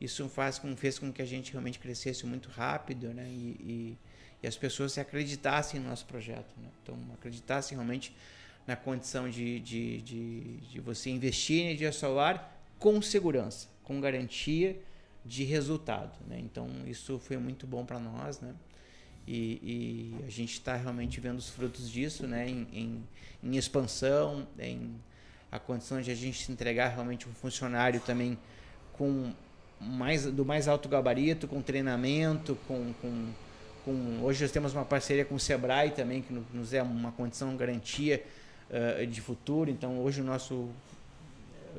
[0.00, 3.26] Isso faz com, fez com que a gente realmente crescesse muito rápido né?
[3.28, 3.98] e, e,
[4.42, 6.54] e as pessoas se acreditassem no nosso projeto.
[6.58, 6.68] Né?
[6.82, 8.14] Então, acreditassem realmente
[8.66, 10.40] na condição de, de, de,
[10.72, 14.78] de você investir em energia solar com segurança, com garantia
[15.24, 16.12] de resultado.
[16.26, 16.38] Né?
[16.40, 18.40] Então, isso foi muito bom para nós.
[18.40, 18.54] Né?
[19.26, 22.48] E, e, a gente está realmente vendo os frutos disso né?
[22.48, 23.08] em, em,
[23.42, 24.94] em expansão, em
[25.50, 28.38] a condição de a gente entregar realmente um funcionário também
[28.92, 29.32] com
[29.80, 33.28] mais do mais alto gabarito, com treinamento, com, com,
[33.84, 37.56] com hoje nós temos uma parceria com o Sebrae também que nos é uma condição
[37.56, 38.22] garantia
[38.70, 39.70] uh, de futuro.
[39.70, 40.68] Então hoje o nosso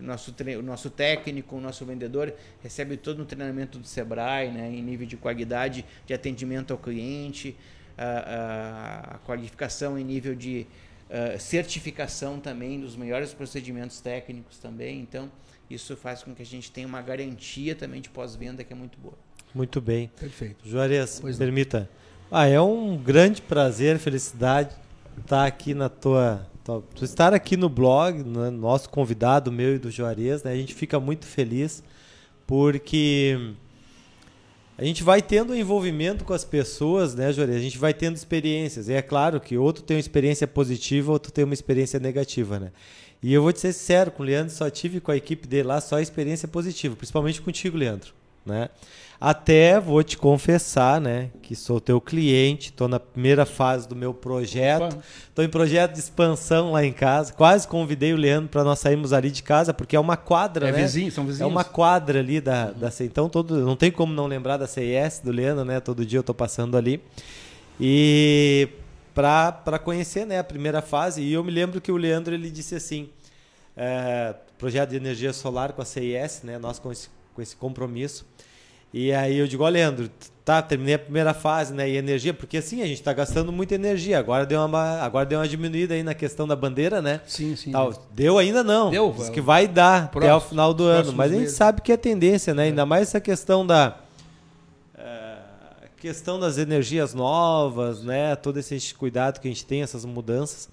[0.02, 4.82] nosso, o nosso técnico, o nosso vendedor recebe todo o treinamento do Sebrae, né, em
[4.82, 7.56] nível de qualidade de atendimento ao cliente,
[7.98, 10.68] a, a, a qualificação em nível de
[11.10, 15.00] uh, certificação também dos melhores procedimentos técnicos também.
[15.00, 15.32] Então,
[15.70, 18.98] isso faz com que a gente tenha uma garantia também de pós-venda que é muito
[19.00, 19.17] boa.
[19.54, 20.12] Muito bem.
[20.20, 20.67] Perfeito.
[20.67, 21.89] Juarez, pois permita.
[22.32, 24.76] Ah, é um grande prazer, felicidade
[25.17, 26.46] estar aqui na tua
[26.93, 30.76] Tu estar aqui no blog, né, nosso convidado, meu e do Juarez, né, a gente
[30.76, 31.82] fica muito feliz
[32.46, 33.54] porque
[34.78, 37.56] a gente vai tendo envolvimento com as pessoas, né, Juarez?
[37.56, 38.88] A gente vai tendo experiências.
[38.88, 42.72] E é claro que outro tem uma experiência positiva, outro tem uma experiência negativa, né?
[43.22, 45.70] E eu vou te ser sincero, com o Leandro só tive com a equipe dele
[45.70, 48.13] lá só experiência positiva, principalmente contigo, Leandro,
[48.48, 48.70] né?
[49.20, 54.14] Até vou te confessar, né, que sou teu cliente, estou na primeira fase do meu
[54.14, 54.96] projeto,
[55.28, 57.34] estou em projeto de expansão lá em casa.
[57.34, 60.72] Quase convidei o Leandro para nós sairmos ali de casa, porque é uma quadra, é
[60.72, 60.84] né?
[60.84, 61.42] Vizinho, são vizinhos.
[61.42, 65.20] É uma quadra ali da, da então todo, não tem como não lembrar da CIS
[65.24, 65.80] do Leandro, né?
[65.80, 67.02] Todo dia eu estou passando ali.
[67.80, 68.70] E
[69.16, 71.24] para conhecer, né, a primeira fase.
[71.24, 73.10] E eu me lembro que o Leandro ele disse assim,
[73.76, 76.60] é, projeto de energia solar com a CIS, né?
[76.60, 78.28] Nós com esse, com esse compromisso.
[78.98, 80.10] E aí eu digo, ó, Leandro,
[80.44, 81.88] tá, terminei a primeira fase, né?
[81.88, 84.18] E energia, porque assim, a gente está gastando muita energia.
[84.18, 87.22] Agora deu uma, agora deu uma diminuída aí na questão da bandeira, né?
[87.28, 87.72] Sim, sim.
[87.72, 87.94] Tal.
[88.12, 88.90] Deu ainda não.
[88.90, 89.14] Deu.
[89.16, 91.14] Diz que vai dar próximo, até o final do ano.
[91.14, 91.56] Mas a gente meses.
[91.56, 92.64] sabe que é tendência, né?
[92.64, 92.70] É.
[92.70, 94.00] Ainda mais essa questão da
[94.96, 98.36] uh, questão das energias novas, né?
[98.36, 100.70] Todo esse cuidado que a gente tem, essas mudanças.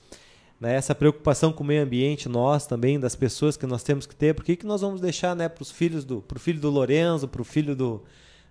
[0.64, 4.16] Né, essa preocupação com o meio ambiente, nós também, das pessoas que nós temos que
[4.16, 6.22] ter, por que, nós vamos deixar né, para os filhos do.
[6.22, 8.02] Para o filho do Lorenzo, para o filho do.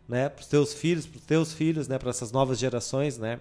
[0.07, 3.39] Né, para os teus filhos, para os teus filhos, né, para essas novas gerações, né?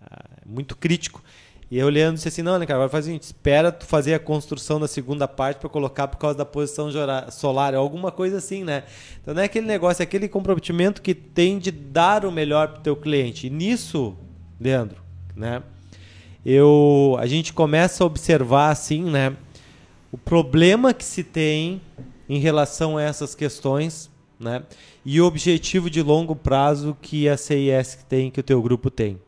[0.00, 1.22] Ah, é muito crítico.
[1.70, 4.18] E eu olhando disse assim, não, né, cara, agora faz o espera tu fazer a
[4.18, 6.88] construção da segunda parte para colocar por causa da posição
[7.30, 8.84] solar, alguma coisa assim, né?
[9.20, 12.80] Então não é aquele negócio, é aquele comprometimento que tem de dar o melhor para
[12.80, 13.48] o teu cliente.
[13.48, 14.16] E nisso,
[14.58, 15.02] Leandro,
[15.36, 15.62] né?
[16.44, 19.36] Eu a gente começa a observar assim, né,
[20.12, 21.80] o problema que se tem
[22.28, 24.62] em relação a essas questões, né,
[25.04, 29.18] e o objetivo de longo prazo que a CIS tem, que o teu grupo tem.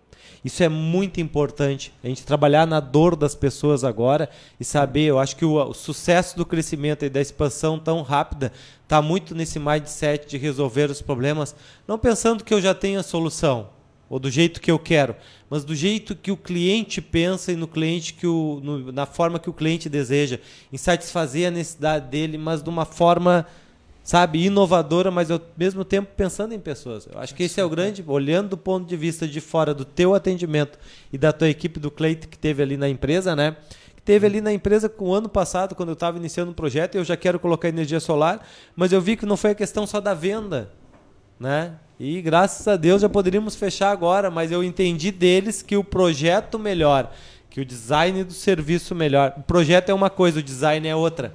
[0.44, 5.18] Isso é muito importante, a gente trabalhar na dor das pessoas agora e saber, eu
[5.18, 8.52] acho que o, o sucesso do crescimento e da expansão tão rápida
[8.82, 11.56] está muito nesse mindset de resolver os problemas,
[11.88, 13.70] não pensando que eu já tenho a solução,
[14.08, 15.16] ou do jeito que eu quero,
[15.50, 19.38] mas do jeito que o cliente pensa e no cliente que o, no, na forma
[19.38, 20.38] que o cliente deseja,
[20.72, 23.46] em satisfazer a necessidade dele, mas de uma forma,
[24.02, 27.08] sabe, inovadora, mas ao mesmo tempo pensando em pessoas.
[27.12, 29.84] Eu acho que esse é o grande, olhando do ponto de vista de fora do
[29.84, 30.78] teu atendimento
[31.12, 33.56] e da tua equipe do Cleito que teve ali na empresa, né?
[33.96, 36.94] Que teve ali na empresa com o ano passado, quando eu estava iniciando um projeto,
[36.94, 40.00] eu já quero colocar energia solar, mas eu vi que não foi a questão só
[40.00, 40.70] da venda,
[41.38, 41.72] né?
[41.98, 46.58] E graças a Deus já poderíamos fechar agora, mas eu entendi deles que o projeto
[46.58, 47.10] melhor,
[47.48, 49.32] que o design do serviço melhor.
[49.38, 51.32] O projeto é uma coisa, o design é outra.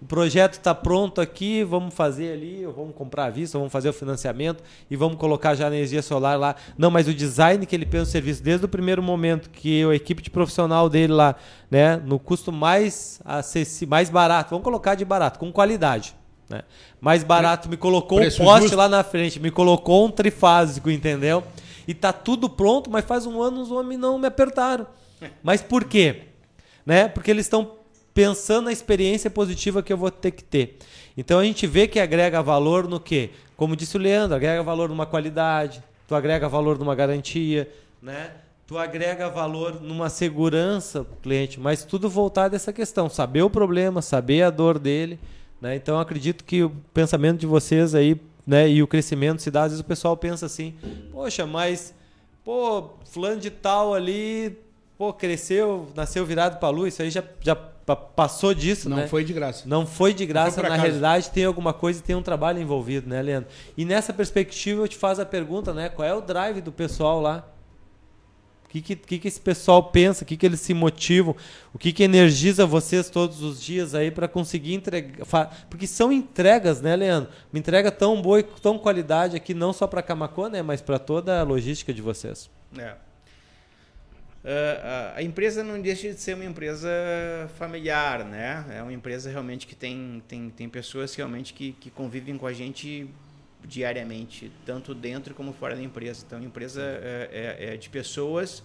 [0.00, 3.92] O projeto está pronto aqui, vamos fazer ali, vamos comprar a vista, vamos fazer o
[3.92, 6.56] financiamento e vamos colocar já a energia solar lá.
[6.76, 9.94] Não, mas o design que ele pensa o serviço desde o primeiro momento que a
[9.94, 11.36] equipe de profissional dele lá,
[11.70, 16.16] né, no custo mais acessível, mais barato, vamos colocar de barato, com qualidade.
[16.52, 16.62] Né?
[17.00, 18.76] Mais barato, me colocou um poste justo.
[18.76, 21.42] lá na frente, me colocou um trifásico, entendeu?
[21.88, 24.86] E tá tudo pronto, mas faz um ano os homens não me apertaram.
[25.42, 26.24] Mas por quê?
[26.84, 27.08] Né?
[27.08, 27.72] Porque eles estão
[28.12, 30.78] pensando na experiência positiva que eu vou ter que ter.
[31.16, 33.30] Então a gente vê que agrega valor no quê?
[33.56, 37.70] Como disse o Leandro, agrega valor numa qualidade, tu agrega valor numa garantia,
[38.00, 38.32] né?
[38.66, 43.50] Tu agrega valor numa segurança pro cliente, mas tudo voltado a essa questão, saber o
[43.50, 45.18] problema, saber a dor dele
[45.62, 45.76] né?
[45.76, 49.70] Então acredito que o pensamento de vocês aí né, e o crescimento se dá, às
[49.70, 50.74] vezes o pessoal pensa assim,
[51.12, 51.94] poxa, mas
[52.44, 54.58] pô, fulano de tal ali,
[54.98, 59.06] pô, cresceu, nasceu virado para a lua, isso aí já, já passou disso, Não né?
[59.06, 59.62] foi de graça.
[59.66, 60.82] Não foi de graça, foi na acaso.
[60.82, 63.48] realidade tem alguma coisa e tem um trabalho envolvido, né, Leandro?
[63.76, 65.88] E nessa perspectiva eu te faço a pergunta, né?
[65.88, 67.48] Qual é o drive do pessoal lá?
[68.72, 70.24] O que, que, que, que esse pessoal pensa?
[70.24, 71.36] O que, que eles se motivam?
[71.74, 75.66] O que, que energiza vocês todos os dias aí para conseguir entregar?
[75.68, 77.30] Porque são entregas, né, Leandro?
[77.52, 80.98] Uma entrega tão boa e tão qualidade aqui, não só para Camacuã, né, mas para
[80.98, 82.48] toda a logística de vocês.
[82.78, 82.94] É.
[84.42, 86.88] A a empresa não deixa de ser uma empresa
[87.58, 88.64] familiar, né?
[88.70, 92.52] É uma empresa realmente que tem, tem, tem pessoas realmente que, que convivem com a
[92.54, 93.08] gente
[93.64, 96.24] diariamente, tanto dentro como fora da empresa.
[96.26, 98.62] Então, a empresa é, é- é de pessoas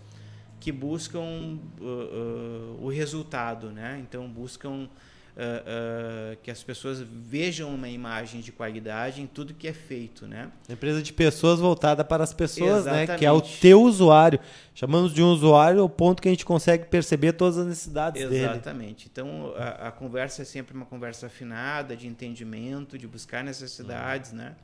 [0.60, 4.00] que buscam uh, uh, o resultado, né?
[4.02, 4.90] Então, buscam
[5.38, 10.26] uh, uh, que as pessoas vejam uma imagem de qualidade em tudo que é feito,
[10.26, 10.50] né?
[10.68, 13.06] Empresa de pessoas voltada para as pessoas, né?
[13.06, 13.62] Que é o Exatamente.
[13.62, 14.40] teu usuário.
[14.74, 18.44] Chamamos de um usuário o ponto que a gente consegue perceber todas as necessidades dele.
[18.44, 19.08] Exatamente.
[19.12, 24.56] Então a, a conversa é sempre uma conversa afinada, de entendimento, de buscar necessidades, né?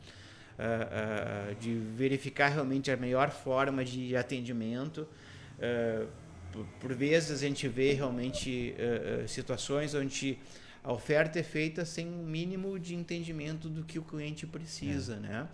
[0.57, 5.07] Ah, ah, de verificar realmente a melhor forma de atendimento.
[5.59, 6.05] Ah,
[6.51, 8.75] por, por vezes a gente vê realmente
[9.27, 10.37] situações onde
[10.83, 15.47] a oferta é feita sem um mínimo de entendimento do que o cliente precisa, né?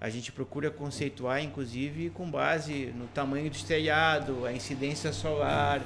[0.00, 5.82] A gente procura conceituar, inclusive, com base no tamanho do telhado, a incidência solar,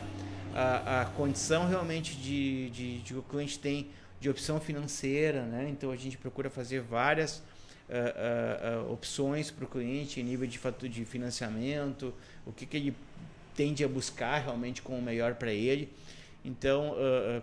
[0.55, 3.88] a, a condição realmente de, de, de que o cliente tem
[4.20, 5.68] de opção financeira, né?
[5.70, 7.42] Então a gente procura fazer várias
[7.97, 12.12] ah, ah, opções para o cliente em nível de, de financiamento,
[12.47, 12.95] o que, que ele
[13.57, 15.88] tende a buscar realmente como melhor para ele.
[16.45, 16.95] Então,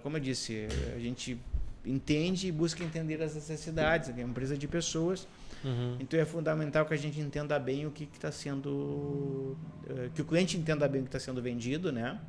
[0.03, 1.37] como eu disse, a gente
[1.85, 5.27] entende e busca entender as necessidades, é uma empresa de pessoas.
[5.63, 5.97] Uhum.
[5.99, 9.57] Então é fundamental que a gente entenda bem o que está sendo.
[10.13, 12.19] que o cliente entenda bem o que está sendo vendido, né?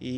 [0.00, 0.10] E,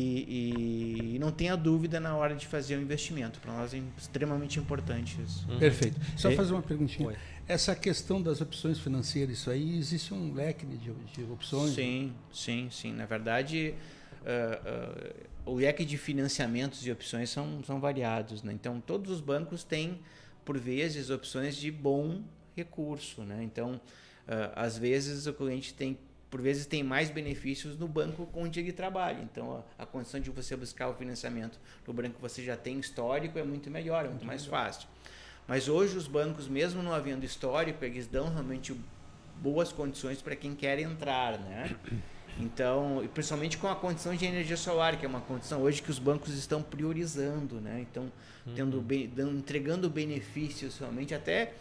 [1.13, 3.39] e- e não tenha dúvida na hora de fazer o investimento.
[3.39, 5.47] Para nós é extremamente importante isso.
[5.57, 5.99] Perfeito.
[6.17, 7.07] Só E- fazer uma perguntinha.
[7.09, 7.15] Oi.
[7.49, 11.73] Essa questão das opções financeiras, isso aí, existe um leque de, de opções?
[11.73, 12.93] Sim, sim, sim.
[12.93, 13.73] Na verdade,
[14.23, 15.13] ah, ah,
[15.47, 18.43] o leque de financiamentos e opções são, são variados.
[18.43, 18.53] Né?
[18.53, 19.99] Então, todos os bancos têm,
[20.45, 22.21] por vezes, opções de bom
[22.55, 23.23] recurso.
[23.23, 23.41] Né?
[23.43, 23.81] Então,
[24.27, 25.97] ah, às vezes, o cliente tem,
[26.29, 29.23] por vezes, tem mais benefícios no banco onde ele trabalha.
[29.23, 32.79] Então, a, a condição de você buscar o financiamento no banco que você já tem
[32.79, 34.87] histórico é muito melhor, é muito mais fácil.
[35.49, 38.73] Mas hoje os bancos, mesmo não havendo histórico, eles dão realmente
[39.41, 41.75] boas condições para quem quer entrar, né?
[42.41, 45.91] Então, e principalmente com a condição de energia solar, que é uma condição hoje que
[45.91, 47.85] os bancos estão priorizando, né?
[47.91, 48.09] Então,
[48.55, 51.51] tendo be- dando- entregando benefícios realmente até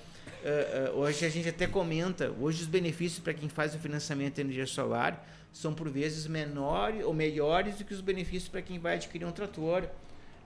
[0.45, 4.37] eh, eh, hoje a gente até comenta, hoje os benefícios para quem faz o financiamento
[4.37, 8.79] de energia solar são por vezes menores ou melhores do que os benefícios para quem
[8.79, 9.83] vai adquirir um trator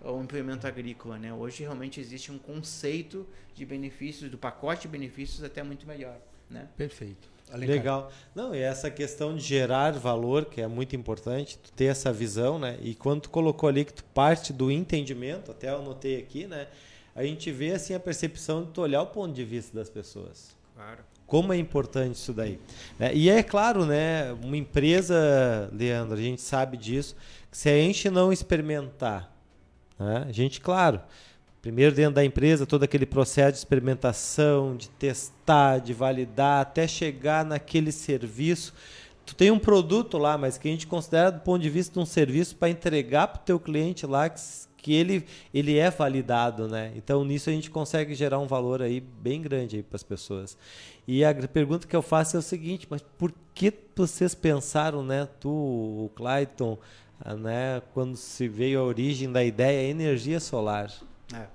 [0.04, 1.32] um implemento agrícola, né?
[1.32, 6.16] Hoje realmente existe um conceito de benefícios, do pacote de benefícios até muito melhor,
[6.50, 6.68] né?
[6.76, 7.30] Perfeito.
[7.50, 7.76] Alencar.
[7.76, 8.12] Legal.
[8.34, 12.58] Não, e essa questão de gerar valor, que é muito importante, tu ter essa visão,
[12.58, 12.78] né?
[12.80, 16.68] E quando tu colocou ali que tu parte do entendimento, até eu anotei aqui, né?
[17.14, 20.56] A gente vê assim a percepção de tu olhar o ponto de vista das pessoas.
[20.74, 21.00] Claro.
[21.26, 22.58] Como é importante isso daí.
[22.98, 23.14] né?
[23.14, 24.32] E é claro, né?
[24.42, 27.14] Uma empresa, Leandro, a gente sabe disso,
[27.50, 29.31] que se a gente não experimentar,
[29.98, 30.26] né?
[30.28, 31.00] a gente, claro,
[31.62, 37.44] primeiro dentro da empresa, todo aquele processo de experimentação, de testar, de validar, até chegar
[37.44, 38.74] naquele serviço.
[39.24, 42.00] Tu tem um produto lá, mas que a gente considera do ponto de vista de
[42.00, 44.40] um serviço para entregar para o teu cliente lá que,
[44.76, 45.24] que ele,
[45.54, 46.92] ele é validado, né?
[46.96, 50.58] Então nisso a gente consegue gerar um valor aí bem grande aí para as pessoas.
[51.06, 55.28] E a pergunta que eu faço é o seguinte, mas por que vocês pensaram, né,
[55.38, 56.76] tu, o Clayton,
[57.24, 60.92] né, quando se veio a origem da ideia energia solar?
[61.34, 61.46] É.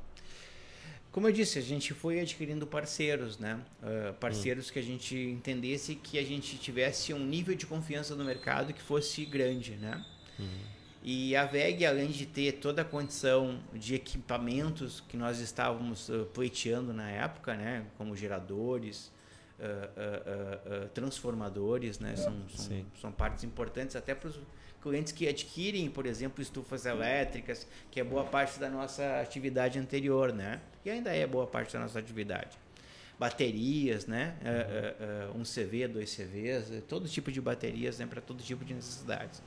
[1.18, 3.60] Como eu disse, a gente foi adquirindo parceiros, né?
[3.82, 8.24] Ah, parceiros que a gente entendesse que a gente tivesse um nível de confiança no
[8.24, 10.06] mercado que fosse grande, né?
[11.02, 16.28] E a VEG, além de ter toda a condição de equipamentos que nós estávamos uh,
[16.36, 17.88] pleiteando na época, né?
[17.98, 19.12] Como geradores,
[19.60, 22.16] ah, transformadores, né?
[22.16, 24.40] São, são, são partes importantes até para os
[24.88, 30.32] clientes que adquirem, por exemplo, estufas elétricas, que é boa parte da nossa atividade anterior,
[30.34, 30.62] né?
[30.86, 32.58] E ainda é boa parte da nossa atividade.
[33.20, 34.36] Baterias, né?
[34.42, 38.06] Ah, ah, ah, um CV, dois CVs, eh, todo tipo de baterias, né?
[38.06, 39.42] Para todo tipo de necessidades.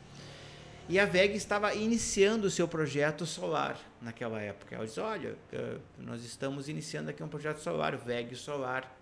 [0.88, 4.74] E a VEG estava iniciando o seu projeto solar naquela época.
[4.74, 8.99] Ela disse: Olha, eh, nós estamos iniciando aqui um projeto solar, VEG Solar.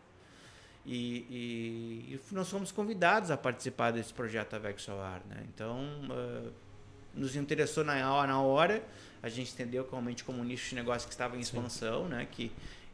[0.90, 5.20] E, e, e, nós fomos convidados a participar desse projeto AVEC Solar.
[5.28, 5.44] Né?
[5.54, 6.50] Então, uh,
[7.14, 8.82] nos interessou na, na hora,
[9.22, 12.26] a gente entendeu que realmente como um nicho de negócio que estava em expansão, né?
[12.30, 12.50] que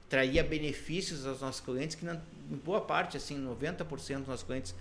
[0.09, 3.84] traía benefícios aos nossos clientes, que em boa parte, assim, 90%
[4.18, 4.74] dos nossos clientes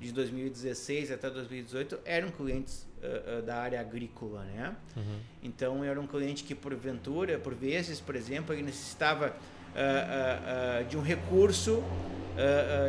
[0.00, 4.76] de 2016 até 2018 eram clientes uh, uh, da área agrícola, né?
[4.96, 5.18] Uhum.
[5.42, 9.34] Então era um cliente que porventura, por vezes, por exemplo, ele necessitava
[9.74, 11.82] uh, de um recurso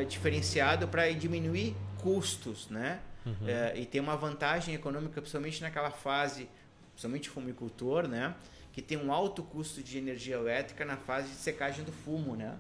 [0.08, 3.00] diferenciado para diminuir custos, né?
[3.26, 3.48] Uhum.
[3.76, 6.50] e ter uma vantagem econômica, principalmente naquela fase,
[6.92, 8.36] principalmente fumicultor, né?
[8.72, 12.56] Que tem um alto custo de energia elétrica na fase de secagem do fumo, né?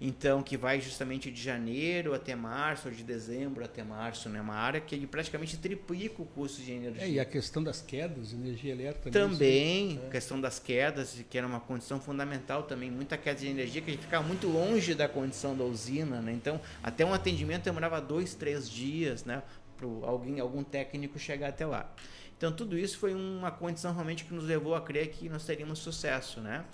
[0.00, 4.40] Então que vai justamente de janeiro até março, ou de dezembro até março, né?
[4.40, 7.04] Uma área que ele praticamente triplica o custo de energia.
[7.04, 9.30] É, e a questão das quedas energia elétrica também.
[9.30, 10.10] Também, é.
[10.10, 13.94] questão das quedas, que era uma condição fundamental também, muita queda de energia, que a
[13.94, 16.32] gente ficava muito longe da condição da usina, né?
[16.32, 19.42] Então, até um atendimento demorava dois, três dias, né?
[19.78, 21.90] Para alguém, algum técnico chegar até lá.
[22.36, 25.78] Então, tudo isso foi uma condição realmente que nos levou a crer que nós teríamos
[25.78, 26.64] sucesso, né?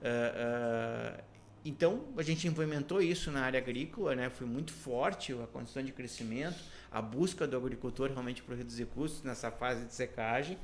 [0.00, 1.31] Uh, uh,
[1.64, 4.28] então, a gente implementou isso na área agrícola, né?
[4.28, 6.56] foi muito forte a condição de crescimento,
[6.90, 10.58] a busca do agricultor realmente para reduzir custos nessa fase de secagem.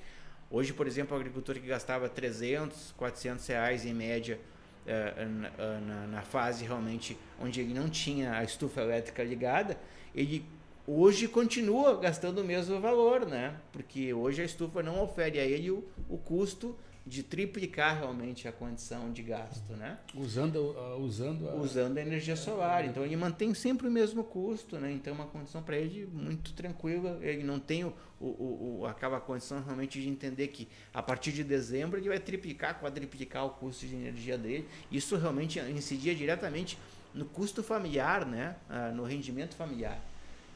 [0.50, 4.40] Hoje, por exemplo, o agricultor que gastava 300, 400 reais em média
[4.86, 9.78] uh, na, na, na, fase realmente onde ele não tinha a estufa elétrica ligada,
[10.14, 10.44] ele
[10.86, 13.54] hoje continua gastando o mesmo valor, né?
[13.70, 16.74] Porque hoje a estufa não oferece a ele o, o custo
[17.08, 19.98] de triplicar realmente a condição de gasto, né?
[20.14, 21.54] Usando, uh, usando, a...
[21.54, 22.84] usando a energia solar.
[22.84, 24.92] Então ele mantém sempre o mesmo custo, né?
[24.92, 27.18] Então é uma condição para ele muito tranquila.
[27.22, 31.42] Ele não tem o, o, o, aquela condição realmente de entender que a partir de
[31.42, 34.68] dezembro ele vai triplicar, quadriplicar o custo de energia dele.
[34.92, 36.78] Isso realmente incidia diretamente
[37.14, 38.56] no custo familiar, né?
[38.68, 39.98] Uh, no rendimento familiar.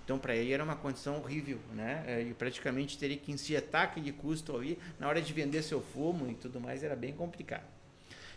[0.05, 2.05] Então, para ele era uma condição horrível, né?
[2.07, 6.31] É, e praticamente teria que injetar aquele custo ali na hora de vender seu fumo
[6.31, 7.65] e tudo mais, era bem complicado.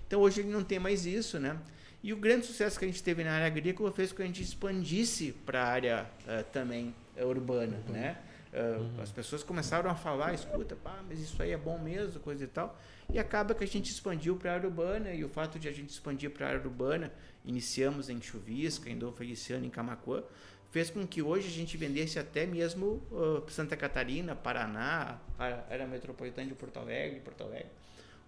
[0.07, 1.57] Então, hoje ele não tem mais isso, né?
[2.03, 4.27] E o grande sucesso que a gente teve na área agrícola fez com que a
[4.27, 7.93] gente expandisse para a área uh, também uh, urbana, uhum.
[7.93, 8.17] né?
[8.53, 9.01] Uh, uhum.
[9.01, 12.47] As pessoas começaram a falar, escuta, pá, mas isso aí é bom mesmo, coisa e
[12.47, 12.79] tal.
[13.11, 15.71] E acaba que a gente expandiu para a área urbana e o fato de a
[15.71, 17.11] gente expandir para a área urbana,
[17.45, 20.23] iniciamos em Chuvisca, em Dom Feliciano, em Camacuã,
[20.71, 26.47] fez com que hoje a gente vendesse até mesmo uh, Santa Catarina, Paraná, área metropolitana
[26.47, 27.69] de Porto Alegre, Porto Alegre.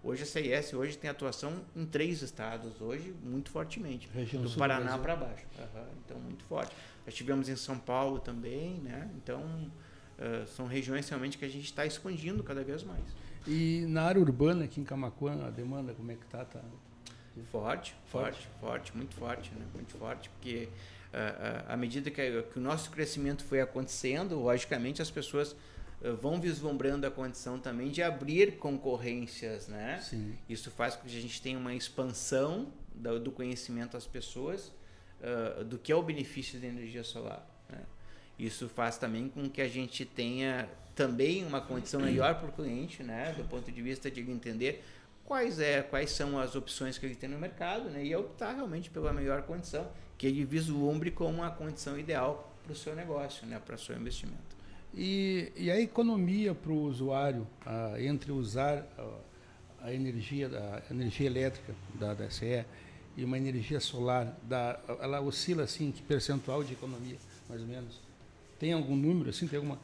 [0.02, 4.96] Hoje a CIS hoje tem atuação em três estados, hoje muito fortemente, Região do Paraná
[4.96, 5.44] para baixo.
[5.58, 6.74] Uhum, então muito forte.
[7.04, 9.10] Já tivemos em São Paulo também, né?
[9.16, 13.04] Então uh, são regiões realmente que a gente está expandindo cada vez mais.
[13.46, 16.44] E na área urbana aqui em Camacuã, a demanda como é que tá?
[16.44, 16.62] tá?
[17.50, 19.64] Forte, forte, forte, muito forte, né?
[19.74, 20.68] Muito forte, porque
[21.66, 25.56] à medida que, que, o nosso crescimento foi acontecendo, logicamente as pessoas
[26.02, 30.00] eh, vão vislumbrando a condição também de abrir concorrências, né?
[30.00, 30.36] Sim.
[30.48, 34.72] Isso faz com que a gente tenha uma expansão do, do conhecimento às pessoas
[35.20, 37.44] uh, do que é o benefício da energia solar.
[37.68, 37.80] Né?
[38.38, 43.02] Isso faz também com que a gente tenha também uma condição melhor para o cliente,
[43.02, 43.32] né?
[43.36, 44.84] Do ponto de vista de entender
[45.28, 48.02] quais é quais são as opções que ele tem no mercado, né?
[48.02, 52.74] E optar realmente pela melhor condição que ele vislumbre como a condição ideal para o
[52.74, 54.56] seu negócio, né, para o seu investimento.
[54.94, 60.50] E, e a economia para o usuário, ah, entre usar a, a energia,
[60.88, 62.64] a energia elétrica da, da SE
[63.14, 67.18] e uma energia solar, da, ela oscila assim, que percentual de economia,
[67.48, 68.00] mais ou menos?
[68.58, 69.46] Tem algum número assim?
[69.46, 69.78] Tem alguma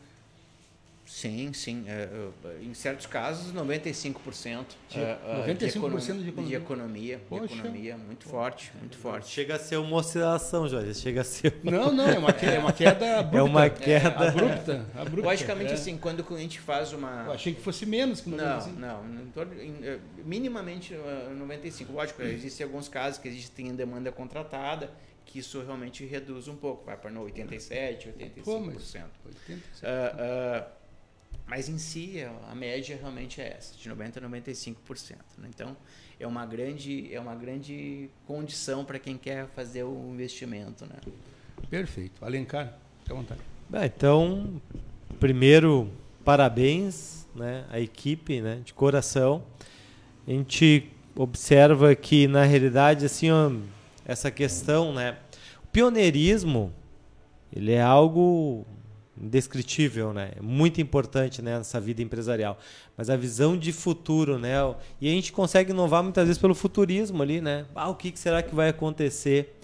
[1.06, 1.84] Sim, sim.
[1.86, 2.08] É,
[2.44, 4.64] é, em certos casos, 95%.
[4.88, 6.56] De, uh, 95% de, economia, de economia.
[6.56, 9.28] De economia, de economia muito forte, muito forte.
[9.28, 10.94] Chega a ser uma oscilação, Jorge.
[10.94, 11.60] Chega a ser.
[11.62, 13.38] Não, não, é uma queda, é uma queda abrupta.
[13.38, 15.30] É uma queda é, abrupta, abrupta.
[15.30, 15.74] Logicamente, é.
[15.74, 17.24] assim, quando o cliente faz uma.
[17.26, 18.80] Eu achei que fosse menos que 95.
[18.80, 19.20] Não, não.
[20.24, 20.94] minimamente
[21.36, 21.92] 95.
[21.92, 22.26] Lógico, hum.
[22.26, 24.90] existem alguns casos que existem demanda contratada
[25.24, 28.44] que isso realmente reduz um pouco, vai para 87, 85%.
[28.44, 29.02] Pô, mas 87%.
[29.02, 30.83] Uh, uh,
[31.46, 32.16] mas em si,
[32.50, 35.16] a média realmente é essa, de 90% a 95%.
[35.38, 35.48] Né?
[35.54, 35.76] Então,
[36.18, 40.86] é uma grande, é uma grande condição para quem quer fazer o investimento.
[40.86, 40.96] Né?
[41.68, 42.24] Perfeito.
[42.24, 43.40] Alencar, fique à vontade.
[43.68, 44.62] Bem, então,
[45.20, 45.90] primeiro,
[46.24, 49.42] parabéns né, à equipe, né, de coração.
[50.26, 53.52] A gente observa que, na realidade, assim, ó,
[54.06, 55.18] essa questão, né,
[55.62, 56.72] o pioneirismo,
[57.54, 58.66] ele é algo
[59.20, 60.32] indescritível, né?
[60.36, 62.58] É muito importante né, nessa vida empresarial.
[62.96, 64.54] Mas a visão de futuro, né?
[65.00, 67.66] E a gente consegue inovar muitas vezes pelo futurismo ali, né?
[67.74, 69.56] Ah, o que será que vai acontecer?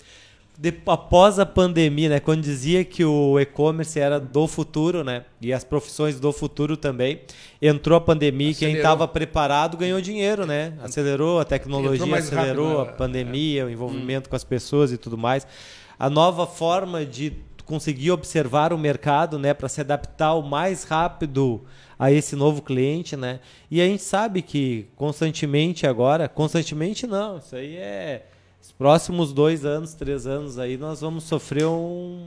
[0.61, 5.55] de, após a pandemia, né, quando dizia que o e-commerce era do futuro, né, e
[5.55, 7.23] as profissões do futuro também,
[7.63, 8.75] entrou a pandemia, acelerou.
[8.75, 12.93] quem estava preparado ganhou dinheiro, né, acelerou a tecnologia, acelerou rápido, né?
[12.93, 13.65] a pandemia, é.
[13.65, 14.31] o envolvimento hum.
[14.31, 15.47] com as pessoas e tudo mais.
[15.99, 17.33] A nova forma de
[17.71, 21.63] conseguir observar o mercado, né, para se adaptar o mais rápido
[21.97, 23.39] a esse novo cliente, né?
[23.71, 28.27] E a gente sabe que constantemente agora, constantemente não, isso aí é
[28.61, 32.27] os próximos dois anos, três anos aí nós vamos sofrer um,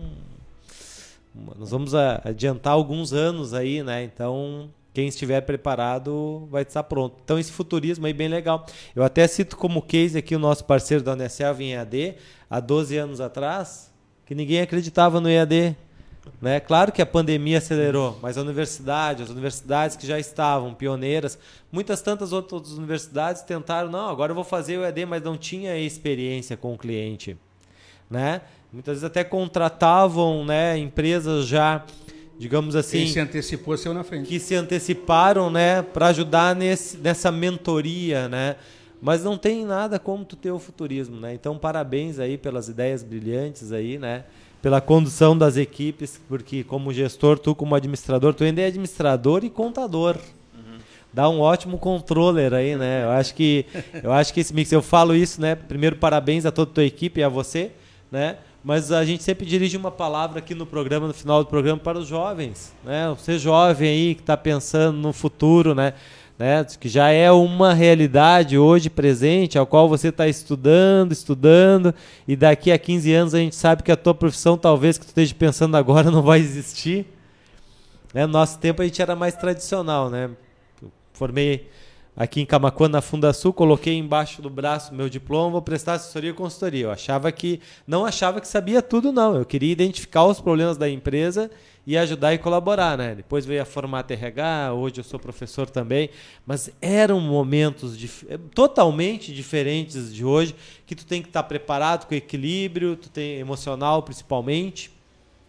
[1.60, 4.02] nós vamos adiantar alguns anos aí, né?
[4.02, 7.18] Então quem estiver preparado vai estar pronto.
[7.22, 8.66] Então esse futurismo aí bem legal.
[8.96, 12.16] Eu até cito como case aqui o nosso parceiro da Unicef em EAD,
[12.50, 13.93] há 12 anos atrás,
[14.26, 15.76] que ninguém acreditava no EAD.
[16.42, 16.60] Né?
[16.60, 21.38] Claro que a pandemia acelerou, mas a universidade, as universidades que já estavam pioneiras,
[21.72, 25.78] muitas tantas outras universidades tentaram, não, agora eu vou fazer o EAD, mas não tinha
[25.78, 27.38] experiência com o cliente.
[28.10, 28.42] Né?
[28.72, 31.86] Muitas vezes até contratavam né, empresas já,
[32.40, 33.00] digamos assim.
[33.00, 34.28] Quem se antecipou saiu na frente.
[34.28, 38.28] Que se anteciparam né, para ajudar nesse, nessa mentoria.
[38.28, 38.56] Né?
[39.04, 41.34] Mas não tem nada como tu ter o futurismo, né?
[41.34, 44.24] Então, parabéns aí pelas ideias brilhantes aí, né?
[44.62, 49.50] Pela condução das equipes, porque como gestor, tu como administrador, tu ainda é administrador e
[49.50, 50.16] contador.
[50.56, 50.78] Uhum.
[51.12, 53.04] Dá um ótimo controller aí, né?
[53.04, 53.66] Eu acho que
[54.02, 55.54] eu acho que esse mix, eu falo isso, né?
[55.54, 57.72] Primeiro parabéns a toda a tua equipe e a você,
[58.10, 58.38] né?
[58.64, 62.00] Mas a gente sempre dirige uma palavra aqui no programa, no final do programa, para
[62.00, 63.14] os jovens, né?
[63.20, 65.94] Você jovem aí que está pensando no futuro, né?
[66.38, 71.94] Né, que já é uma realidade hoje presente, ao qual você está estudando, estudando,
[72.28, 75.10] e daqui a 15 anos a gente sabe que a tua profissão, talvez que tu
[75.10, 77.06] esteja pensando agora, não vai existir.
[78.14, 78.26] Né?
[78.26, 80.30] No nosso tempo a gente era mais tradicional, né?
[81.14, 81.70] Formei
[82.16, 86.34] aqui em Camacuã, na Fundasul, coloquei embaixo do braço meu diploma, vou prestar assessoria e
[86.34, 86.86] consultoria.
[86.86, 89.36] Eu achava que, não achava que sabia tudo, não.
[89.36, 91.50] Eu queria identificar os problemas da empresa
[91.86, 93.14] e ajudar e colaborar, né?
[93.14, 96.10] Depois veio a Formata RH, hoje eu sou professor também,
[96.46, 100.56] mas eram momentos dif eh, totalmente diferentes de hoje,
[100.86, 104.92] que tu tem que estar preparado com equilíbrio, tu tem emocional principalmente,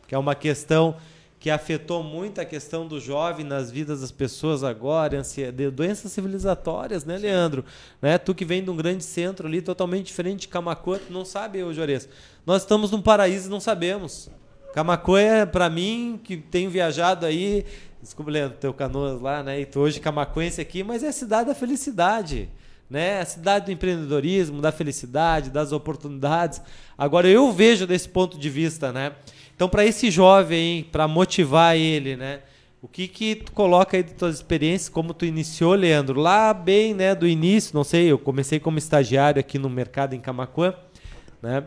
[0.08, 0.96] que é uma questão
[1.38, 7.04] que afetou muito a questão do jovem nas vidas das pessoas agora, ansiedade, doenças civilizatórias,
[7.04, 7.64] né, Leandro?
[8.00, 8.16] Né?
[8.16, 11.62] Tu que vem de um grande centro ali, totalmente diferente de Camacuã, tu não sabe,
[11.62, 12.08] ô Juarez.
[12.46, 14.30] Nós estamos num paraíso e não sabemos.
[14.74, 17.64] Camacuã, para mim, que tenho viajado aí,
[18.02, 19.60] desculpa, Leandro, teu canoas lá, né?
[19.60, 22.48] E tu hoje camacuense aqui, mas é a cidade da felicidade,
[22.90, 23.20] né?
[23.20, 26.60] A cidade do empreendedorismo, da felicidade, das oportunidades.
[26.98, 29.12] Agora eu vejo desse ponto de vista, né?
[29.54, 32.40] Então, para esse jovem, para motivar ele, né?
[32.82, 36.18] O que que tu coloca aí de tuas experiências, como tu iniciou, Leandro?
[36.18, 40.20] Lá bem, né, do início, não sei, eu comecei como estagiário aqui no mercado em
[40.20, 40.74] Camacuã,
[41.40, 41.62] né?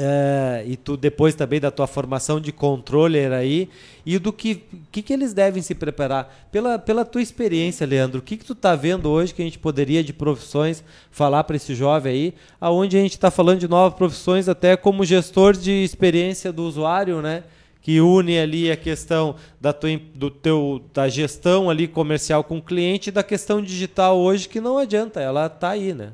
[0.00, 3.68] É, e tu depois também da tua formação de controller aí
[4.06, 6.46] e do que, que que eles devem se preparar?
[6.52, 9.58] Pela, pela tua experiência Leandro o que que tu tá vendo hoje que a gente
[9.58, 13.98] poderia de profissões falar para esse jovem aí aonde a gente está falando de novas
[13.98, 17.42] profissões até como gestor de experiência do usuário né?
[17.82, 22.62] Que une ali a questão da tua, do teu da gestão ali comercial com o
[22.62, 26.12] cliente e da questão digital hoje que não adianta ela tá aí né?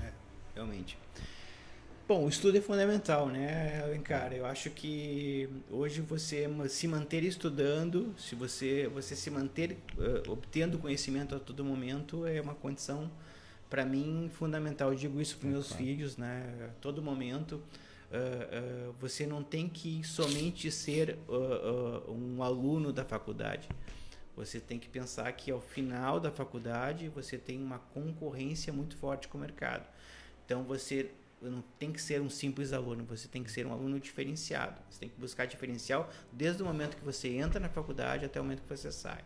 [0.00, 0.10] É,
[0.54, 0.99] realmente
[2.10, 4.34] Bom, o estudo é fundamental, né, cara?
[4.34, 10.76] Eu acho que hoje você se manter estudando, se você você se manter uh, obtendo
[10.76, 13.08] conhecimento a todo momento é uma condição
[13.70, 14.90] para mim fundamental.
[14.90, 15.84] Eu digo isso para meus claro.
[15.84, 16.52] filhos, né?
[16.68, 21.16] A todo momento uh, uh, você não tem que somente ser
[22.08, 23.68] um aluno da faculdade.
[24.34, 29.28] Você tem que pensar que ao final da faculdade você tem uma concorrência muito forte
[29.28, 29.86] com o mercado.
[30.44, 33.98] Então você não tem que ser um simples aluno, você tem que ser um aluno
[33.98, 34.80] diferenciado.
[34.90, 38.44] Você tem que buscar diferencial desde o momento que você entra na faculdade até o
[38.44, 39.24] momento que você sai.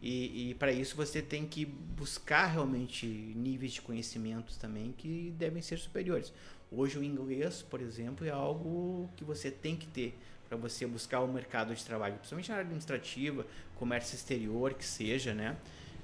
[0.00, 5.60] E, e para isso você tem que buscar realmente níveis de conhecimentos também que devem
[5.60, 6.32] ser superiores.
[6.70, 10.18] Hoje o inglês, por exemplo, é algo que você tem que ter
[10.48, 15.34] para você buscar o mercado de trabalho, principalmente na área administrativa, comércio exterior, que seja,
[15.34, 15.56] né?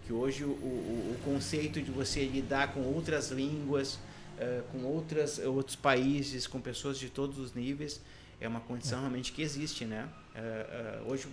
[0.07, 3.99] Que hoje o, o, o conceito de você lidar com outras línguas,
[4.39, 8.01] uh, com outras, outros países, com pessoas de todos os níveis,
[8.41, 10.09] é uma condição realmente que existe, né?
[10.35, 11.29] Uh, hoje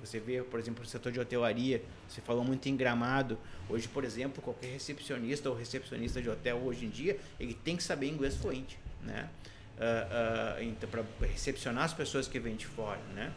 [0.00, 3.38] você vê, por exemplo, o setor de hotelaria, você falou muito em gramado.
[3.68, 7.82] Hoje, por exemplo, qualquer recepcionista ou recepcionista de hotel hoje em dia, ele tem que
[7.82, 9.28] saber inglês fluente, né?
[9.76, 13.32] Uh, uh, então, para recepcionar as pessoas que vêm de fora, né?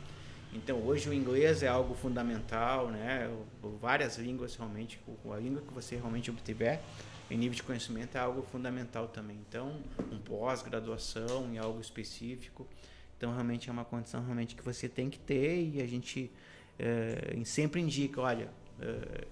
[0.54, 3.30] Então, hoje o inglês é algo fundamental, né?
[3.80, 5.00] Várias línguas realmente,
[5.30, 6.82] a língua que você realmente obtiver,
[7.32, 9.38] em nível de conhecimento é algo fundamental também.
[9.48, 9.80] Então,
[10.12, 12.68] um pós-graduação em algo específico.
[13.18, 16.30] Então, realmente é uma condição realmente que você tem que ter e a gente
[16.78, 19.28] é, sempre indica, olha, é,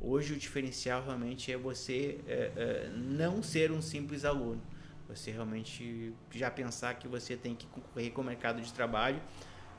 [0.00, 4.60] hoje o diferencial realmente é você é, não ser um simples aluno.
[5.08, 9.22] Você realmente já pensar que você tem que concorrer com o mercado de trabalho,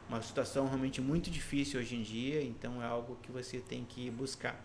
[0.07, 4.09] uma situação realmente muito difícil hoje em dia, então é algo que você tem que
[4.09, 4.59] buscar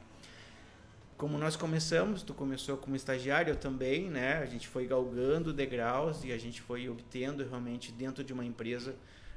[1.17, 4.39] como nós começamos, tu começou como estagiário, eu também, né?
[4.39, 8.95] A gente foi galgando degraus e a gente foi obtendo realmente dentro de uma empresa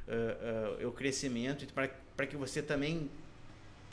[0.07, 1.63] uh, uh, o crescimento.
[1.63, 3.09] E para que você também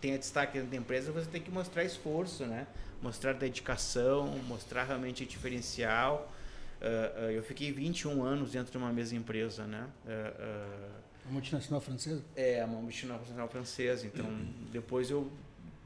[0.00, 2.66] tenha destaque dentro da empresa, você tem que mostrar esforço, né?
[3.02, 6.32] Mostrar dedicação, mostrar realmente diferencial.
[6.80, 9.88] Uh, eu fiquei 21 anos dentro de uma mesma empresa, né?
[11.24, 12.22] uma multinacional francesa?
[12.36, 14.06] É, uma multinacional francesa.
[14.06, 14.26] Então,
[14.70, 15.30] depois eu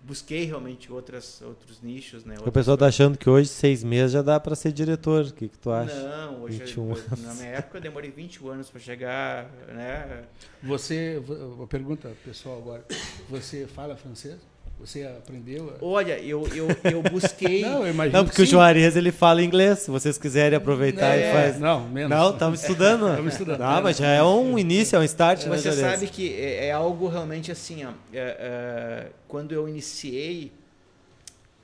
[0.09, 2.37] busquei realmente outras, outros nichos, né?
[2.45, 5.27] O pessoal está achando que hoje, seis meses, já dá para ser diretor.
[5.27, 5.95] O que, que tu acha?
[5.95, 10.25] Não, hoje, 21 eu, na minha época, eu demorei 21 anos para chegar, né?
[10.63, 12.85] Você, uma pergunta pessoal agora,
[13.29, 14.39] você fala francês?
[14.81, 15.77] Você aprendeu?
[15.81, 17.63] Olha, eu, eu, eu busquei.
[17.67, 18.19] não, eu imagino.
[18.19, 19.81] Não, porque o Juarez ele fala inglês.
[19.81, 21.59] Se vocês quiserem aproveitar é, e faz.
[21.59, 22.11] Não, menos.
[22.11, 23.09] Não, estamos estudando.
[23.11, 23.63] Estamos estudando.
[23.63, 25.47] Ah, mas já é um início, é um start.
[25.47, 27.91] Né, Você sabe que é, é, algo realmente assim, ó.
[28.13, 30.53] É, é, quando eu iniciei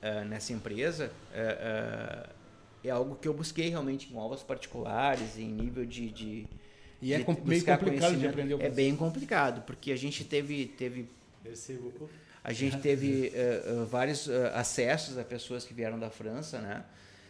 [0.01, 2.27] é, nessa empresa, é,
[2.83, 6.09] é, algo que eu busquei realmente em aulas particulares, em nível de.
[6.09, 6.47] de
[7.01, 8.61] e é de meio complicado de aprender.
[8.61, 10.65] É bem complicado, porque a gente teve.
[10.65, 11.07] teve
[12.45, 16.83] a gente teve uh, uh, vários uh, acessos a pessoas que vieram da França, né?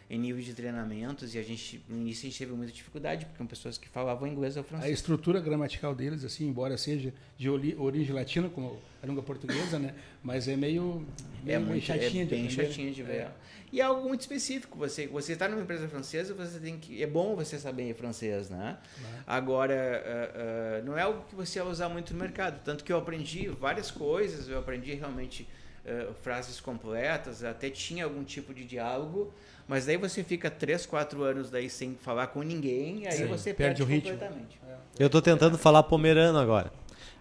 [0.08, 3.38] Em nível de treinamentos, e a gente, no início, a gente teve muita dificuldade, porque
[3.38, 4.90] são pessoas que falavam inglês ou francês.
[4.90, 9.94] A estrutura gramatical deles, assim, embora seja de origem latina, como a língua portuguesa, né?
[10.22, 11.04] Mas é meio,
[11.42, 12.66] meio é muito, chatinha é de bem aprender.
[12.68, 13.12] chatinha de ver.
[13.12, 13.32] É.
[13.72, 14.78] E é algo muito específico.
[14.78, 18.78] Você você está numa empresa francesa, você tem que é bom você saber francês, né?
[19.26, 22.62] Agora uh, uh, não é algo que você vai usar muito no mercado.
[22.64, 24.48] Tanto que eu aprendi várias coisas.
[24.48, 25.48] Eu aprendi realmente
[25.86, 27.42] uh, frases completas.
[27.42, 29.32] Até tinha algum tipo de diálogo.
[29.68, 33.26] Mas daí você fica 3, 4 anos daí sem falar com ninguém, e aí Sim,
[33.26, 34.12] você perde, perde o ritmo.
[34.12, 34.60] completamente.
[34.96, 36.70] Eu estou tentando falar pomerano agora.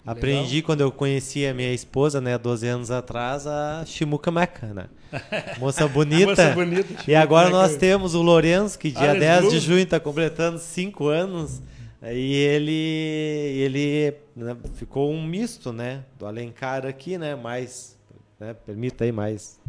[0.06, 0.68] Aprendi Legal.
[0.68, 4.86] quando eu conheci a minha esposa, né, 12 anos atrás, a Shimuka Meca, né?
[5.58, 6.28] Moça bonita.
[6.28, 9.52] Moça bonita e agora nós temos o Lourenço, que dia Alex 10 Blue.
[9.52, 11.64] de junho está completando 5 anos.
[12.04, 16.04] E ele, ele né, ficou um misto, né?
[16.20, 17.34] Do Alencar aqui, né?
[17.34, 17.98] Mais,
[18.40, 19.60] né, permita aí, mais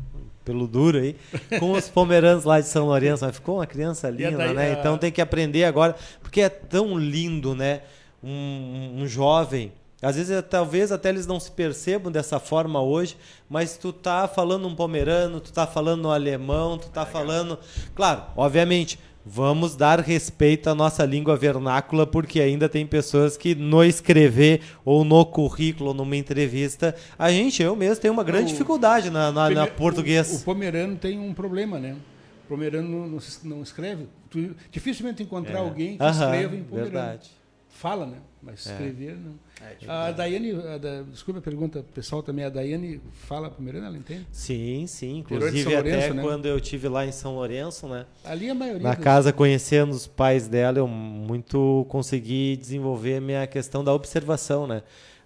[0.45, 1.17] pelo duro aí,
[1.59, 3.25] com os pomeranos lá de São Lourenço.
[3.25, 4.77] Mas ficou uma criança linda, daí, né?
[4.79, 7.83] Então tem que aprender agora, porque é tão lindo, né?
[8.23, 13.17] um, um jovem às vezes, é, talvez até eles não se percebam dessa forma hoje,
[13.49, 17.59] mas tu tá falando um pomerano, tu tá falando um alemão, tu tá falando.
[17.95, 18.99] Claro, obviamente,
[19.29, 25.05] vamos dar respeito à nossa língua vernácula, porque ainda tem pessoas que no escrever ou
[25.05, 29.51] no currículo, numa entrevista, a gente, eu mesmo, tenho uma grande o, dificuldade na, na,
[29.51, 30.33] na português.
[30.33, 31.97] O, o, pomerano tem um problema, né?
[32.45, 34.07] O pomerano não, não, escreve.
[34.31, 35.63] Tu, dificilmente encontrar é.
[35.63, 36.93] alguém que escreva em pomerano.
[36.93, 37.31] Verdade.
[37.77, 38.17] Fala, né?
[38.43, 38.73] Mas é.
[38.73, 39.15] escrever é.
[39.15, 39.35] não.
[39.61, 43.99] É, a Daiane, a da, desculpa a pergunta pessoal também, a Daiane fala pomerana, ela
[43.99, 44.27] entende?
[44.33, 45.19] Sim, sim.
[45.19, 46.23] Inclusive Lourenço, até né?
[46.23, 48.07] quando eu tive lá em São Lourenço, né?
[48.25, 48.83] Ali a maioria.
[48.83, 54.67] Na casa, conhecendo os pais dela, eu muito consegui desenvolver a minha questão da observação,
[54.67, 54.83] né?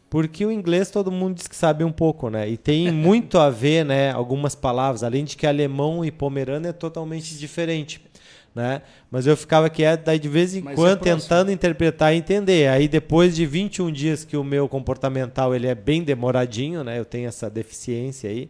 [0.08, 2.48] Porque o inglês todo mundo diz que sabe um pouco, né?
[2.48, 4.10] E tem muito a ver, né?
[4.10, 8.09] Algumas palavras, além de que alemão e pomerano é totalmente diferente
[8.54, 8.82] né?
[9.10, 12.68] Mas eu ficava quieto, daí de vez em Mas quando é tentando interpretar e entender.
[12.68, 16.98] Aí depois de 21 dias que o meu comportamental ele é bem demoradinho, né?
[16.98, 18.48] Eu tenho essa deficiência aí.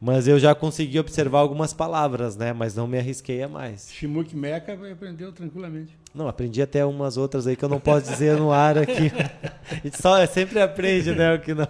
[0.00, 2.52] Mas eu já consegui observar algumas palavras, né?
[2.52, 3.90] Mas não me arrisquei a mais.
[3.90, 5.96] Shimuk Meca aprendeu tranquilamente.
[6.16, 9.12] Não, aprendi até umas outras aí que eu não posso dizer no ar aqui.
[9.70, 11.34] A gente só sempre aprende, né?
[11.34, 11.68] O que não.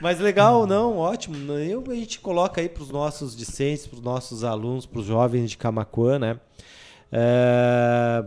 [0.00, 1.52] Mas legal, não, ótimo.
[1.52, 5.06] Eu, a gente coloca aí para os nossos discentes, para os nossos alunos, para os
[5.06, 6.40] jovens de Camacuã, né?
[7.16, 8.24] É,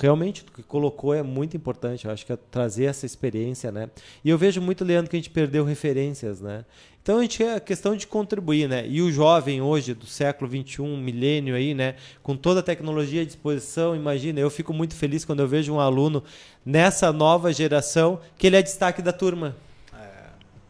[0.00, 2.06] realmente o que colocou é muito importante.
[2.06, 3.90] Eu acho que é trazer essa experiência, né?
[4.24, 6.64] E eu vejo muito, Leandro, que a gente perdeu referências, né?
[7.02, 8.86] Então a gente é a questão de contribuir, né?
[8.88, 11.96] E o jovem hoje do século 21, milênio aí, né?
[12.22, 15.80] Com toda a tecnologia à disposição, imagina, eu fico muito feliz quando eu vejo um
[15.80, 16.24] aluno
[16.64, 19.54] nessa nova geração que ele é destaque da turma.
[19.92, 20.06] É.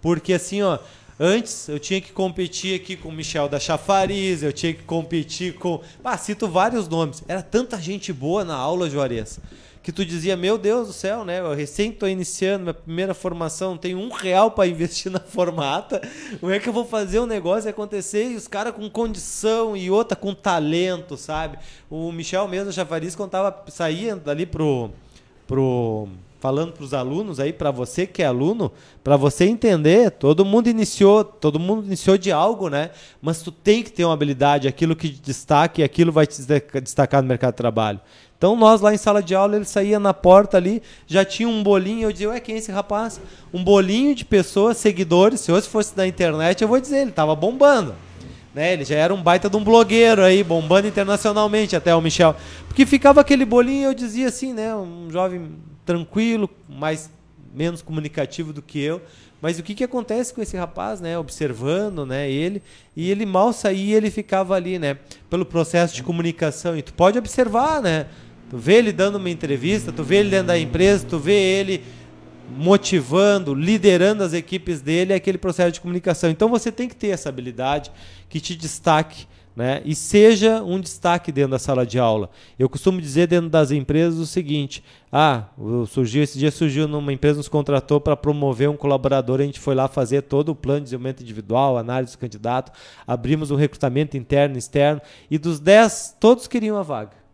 [0.02, 0.80] Porque assim, ó,
[1.18, 5.54] Antes eu tinha que competir aqui com o Michel da Chafariz, eu tinha que competir
[5.54, 5.80] com.
[6.02, 7.22] Ah, cito vários nomes.
[7.28, 9.38] Era tanta gente boa na aula, Juarez,
[9.80, 11.38] que tu dizia, meu Deus do céu, né?
[11.38, 16.02] Eu recém estou iniciando minha primeira formação, não tenho um real para investir na formata.
[16.40, 18.32] Como é que eu vou fazer o um negócio acontecer?
[18.32, 21.58] E os caras com condição e outra com talento, sabe?
[21.88, 24.90] O Michel mesmo, Javariz, contava, saía dali pro,
[25.46, 26.08] pro
[26.44, 28.70] falando para os alunos aí, para você que é aluno,
[29.02, 32.90] para você entender, todo mundo iniciou, todo mundo iniciou de algo, né?
[33.22, 36.42] Mas tu tem que ter uma habilidade, aquilo que te destaca e aquilo vai te
[36.82, 37.98] destacar no mercado de trabalho.
[38.36, 41.62] Então nós lá em sala de aula, ele saía na porta ali, já tinha um
[41.62, 43.18] bolinho, eu dizia, ué, quem é esse rapaz?
[43.50, 47.34] Um bolinho de pessoas, seguidores, se hoje fosse da internet, eu vou dizer, ele estava
[47.34, 47.94] bombando.
[48.54, 48.74] Né?
[48.74, 52.36] Ele já era um baita de um blogueiro aí, bombando internacionalmente até o Michel.
[52.68, 54.76] Porque ficava aquele bolinho, eu dizia assim, né?
[54.76, 55.50] Um jovem
[55.84, 57.10] tranquilo, mais
[57.54, 59.00] menos comunicativo do que eu.
[59.40, 61.18] Mas o que, que acontece com esse rapaz, né?
[61.18, 62.30] Observando, né?
[62.30, 62.62] Ele
[62.96, 64.98] e ele mal saía, ele ficava ali, né?
[65.28, 66.76] Pelo processo de comunicação.
[66.76, 68.06] E tu pode observar, né?
[68.48, 71.84] Tu vê ele dando uma entrevista, tu vê ele dentro da empresa, tu vê ele
[72.56, 76.30] motivando, liderando as equipes dele, é aquele processo de comunicação.
[76.30, 77.90] Então você tem que ter essa habilidade
[78.28, 79.26] que te destaque
[79.56, 79.80] né?
[79.84, 82.28] e seja um destaque dentro da sala de aula.
[82.58, 84.82] Eu costumo dizer dentro das empresas o seguinte:
[85.12, 85.44] ah,
[85.88, 89.74] surgiu esse dia surgiu numa empresa nos contratou para promover um colaborador, a gente foi
[89.74, 92.72] lá fazer todo o plano de desenvolvimento individual, análise do candidato,
[93.06, 95.00] abrimos um recrutamento interno e externo
[95.30, 97.24] e dos 10 todos queriam a vaga.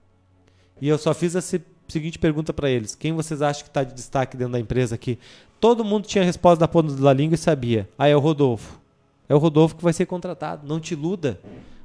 [0.81, 3.95] E eu só fiz a seguinte pergunta para eles: quem vocês acham que está de
[3.95, 5.19] destaque dentro da empresa aqui?
[5.59, 7.89] Todo mundo tinha a resposta da ponta da língua e sabia.
[7.99, 8.81] Ah, é o Rodolfo.
[9.29, 10.67] É o Rodolfo que vai ser contratado.
[10.67, 11.39] Não te iluda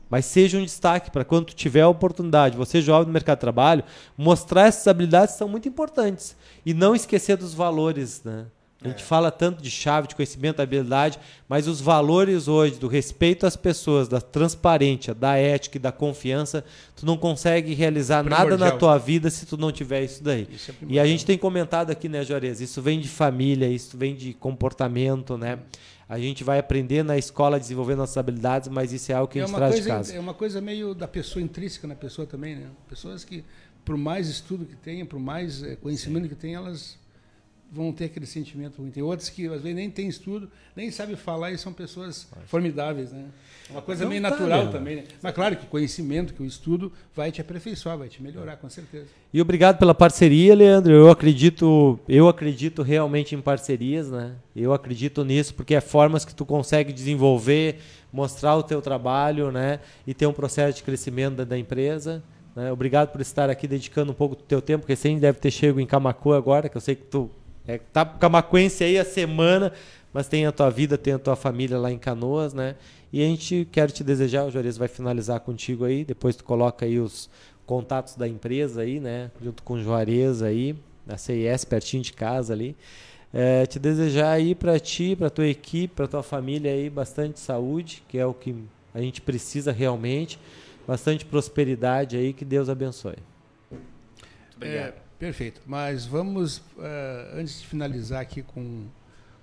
[0.09, 3.83] mas seja um destaque para quando tiver a oportunidade, você jovem no mercado de trabalho,
[4.17, 6.35] mostrar essas habilidades são muito importantes
[6.65, 8.45] e não esquecer dos valores, né?
[8.85, 9.05] A gente é.
[9.05, 11.17] fala tanto de chave, de conhecimento, habilidade,
[11.49, 16.63] mas os valores hoje do respeito às pessoas, da transparência, da ética e da confiança,
[16.95, 20.47] tu não consegue realizar nada na tua vida se tu não tiver isso daí.
[20.51, 22.61] Isso é e a gente tem comentado aqui, né, Juarez?
[22.61, 25.59] Isso vem de família, isso vem de comportamento, né?
[26.07, 29.43] A gente vai aprender na escola desenvolver nossas habilidades, mas isso é algo que é
[29.43, 30.13] a gente traz coisa, de casa.
[30.13, 32.67] É uma coisa meio da pessoa intrínseca na pessoa também, né?
[32.87, 33.43] Pessoas que,
[33.83, 36.29] por mais estudo que tenham, por mais eh, conhecimento Sim.
[36.29, 36.97] que tenham, elas
[37.75, 38.89] vão ter aquele sentimento ruim.
[38.89, 43.11] Tem outros que às vezes nem têm estudo, nem sabem falar e são pessoas formidáveis,
[43.11, 43.25] né?
[43.69, 44.71] Uma coisa Não meio tá natural mesmo.
[44.71, 45.03] também, né?
[45.21, 48.69] Mas claro que o conhecimento, que o estudo vai te aperfeiçoar, vai te melhorar, com
[48.69, 49.07] certeza.
[49.33, 50.93] E obrigado pela parceria, Leandro.
[50.93, 54.35] Eu acredito, eu acredito realmente em parcerias, né?
[54.55, 57.79] Eu acredito nisso porque é formas que tu consegue desenvolver,
[58.13, 59.81] mostrar o teu trabalho, né?
[60.07, 62.23] E ter um processo de crescimento da, da empresa.
[62.55, 62.71] Né?
[62.71, 65.79] Obrigado por estar aqui dedicando um pouco do teu tempo, porque você deve ter chego
[65.79, 67.29] em Camacu agora, que eu sei que tu
[67.67, 69.73] é, tá camacuense aí a semana,
[70.13, 72.75] mas tem a tua vida, tem a tua família lá em Canoas, né?
[73.11, 76.85] E a gente quer te desejar, o Juarez vai finalizar contigo aí, depois tu coloca
[76.85, 77.29] aí os
[77.65, 79.31] contatos da empresa aí, né?
[79.41, 82.75] Junto com o Juarez aí, da CIS, pertinho de casa ali.
[83.33, 88.03] É, te desejar aí para ti, para tua equipe, para tua família aí bastante saúde,
[88.07, 88.55] que é o que
[88.93, 90.39] a gente precisa realmente,
[90.87, 93.17] bastante prosperidade aí, que Deus abençoe.
[93.69, 94.93] Muito obrigado.
[94.93, 95.61] É, Perfeito.
[95.65, 96.61] Mas vamos, uh,
[97.33, 98.85] antes de finalizar aqui com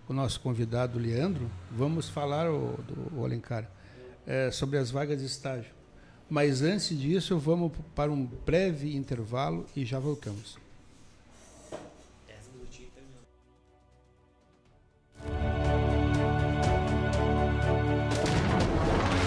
[0.08, 5.26] o nosso convidado Leandro, vamos falar, o, do, o Alencar, uh, sobre as vagas de
[5.26, 5.72] estágio.
[6.28, 10.58] Mas antes disso, vamos para um breve intervalo e já voltamos.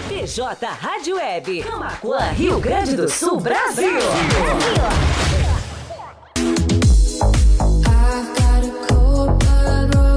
[0.08, 3.92] PJ Rádio Web, Camacuã, Rio Grande do Sul, Brasil.
[3.92, 5.15] Brasil.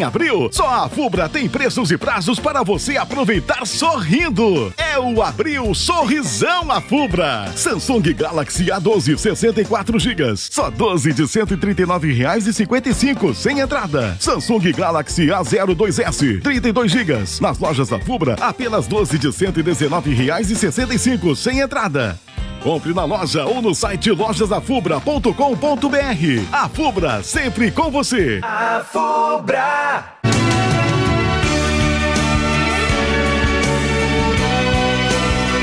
[0.00, 4.72] Em abril, só a Fubra tem preços e prazos para você aproveitar sorrindo.
[4.78, 7.52] É o Abril Sorrisão a Fubra.
[7.54, 14.16] Samsung Galaxy A12 64 GB, só 12 de 139 reais e 55 sem entrada.
[14.18, 20.56] Samsung Galaxy A02s 32 GB, nas lojas da Fubra apenas 12 de 119 reais e
[20.56, 22.18] 65 sem entrada.
[22.62, 26.52] Compre na loja ou no site lojasafubra.com.br.
[26.52, 28.40] A Fubra, sempre com você.
[28.42, 30.20] A Fubra.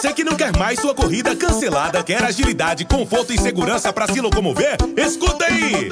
[0.03, 4.21] você que não quer mais sua corrida cancelada, quer agilidade, conforto e segurança para se
[4.21, 5.91] locomover, escuta aí!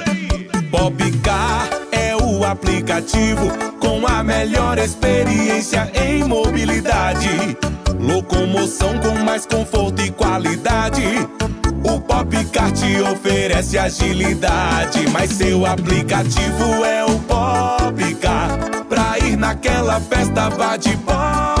[0.69, 3.49] Popcar é o aplicativo
[3.79, 7.57] com a melhor experiência em mobilidade.
[7.97, 11.05] Locomoção com mais conforto e qualidade.
[11.81, 18.59] O Popcar te oferece agilidade, mas seu aplicativo é o Popcar.
[18.89, 21.60] Pra ir naquela festa vá de Popcar,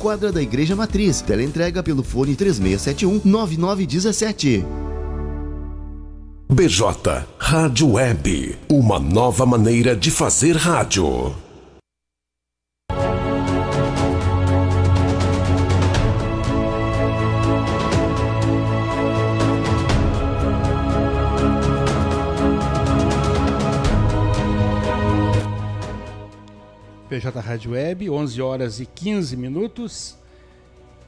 [0.00, 1.20] quadra da Igreja Matriz.
[1.20, 4.64] Teleentrega pelo fone 3671 9917.
[6.52, 11.32] BJ Rádio Web, uma nova maneira de fazer rádio.
[27.10, 30.16] PJ Rádio Web, 11 horas e 15 minutos.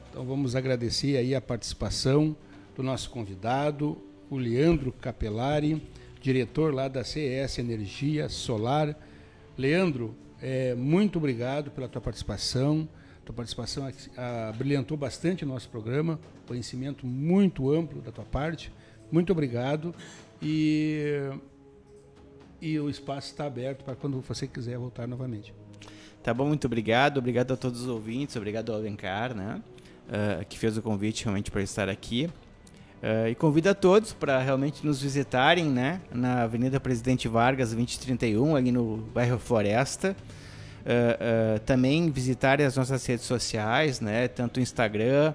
[0.09, 2.35] Então vamos agradecer aí a participação
[2.75, 3.97] do nosso convidado,
[4.29, 5.81] o Leandro Capelari,
[6.19, 8.97] diretor lá da CS Energia Solar.
[9.57, 12.85] Leandro, é, muito obrigado pela tua participação.
[13.23, 13.89] Tua participação
[14.57, 18.73] brilhantou bastante o nosso programa, conhecimento muito amplo da tua parte.
[19.09, 19.95] Muito obrigado
[20.41, 21.31] e,
[22.61, 25.62] e o espaço está aberto para quando você quiser voltar novamente.
[26.23, 27.17] Tá bom, muito obrigado.
[27.17, 29.61] Obrigado a todos os ouvintes, obrigado ao Alencar, né?
[30.07, 32.29] Uh, que fez o convite realmente para estar aqui.
[33.03, 35.99] Uh, e convido a todos para realmente nos visitarem, né?
[36.09, 40.15] Na Avenida Presidente Vargas, 2031, ali no bairro Floresta.
[40.85, 44.29] Uh, também visitarem as nossas redes sociais, né?
[44.29, 45.33] Tanto o Instagram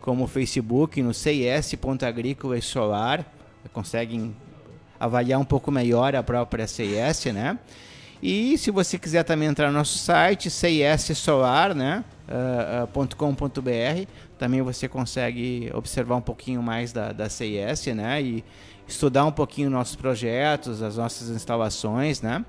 [0.00, 3.26] como o Facebook, no cis.agrícola e solar.
[3.72, 4.36] Conseguem
[5.00, 7.58] avaliar um pouco melhor a própria CIS, né?
[8.22, 12.04] E se você quiser também entrar no nosso site, cissolar, né?
[12.28, 14.08] Uh, uh, .com.br
[14.38, 18.22] também você consegue observar um pouquinho mais da, da CIS, né?
[18.22, 18.44] E
[18.86, 22.44] estudar um pouquinho nossos projetos, as nossas instalações, né?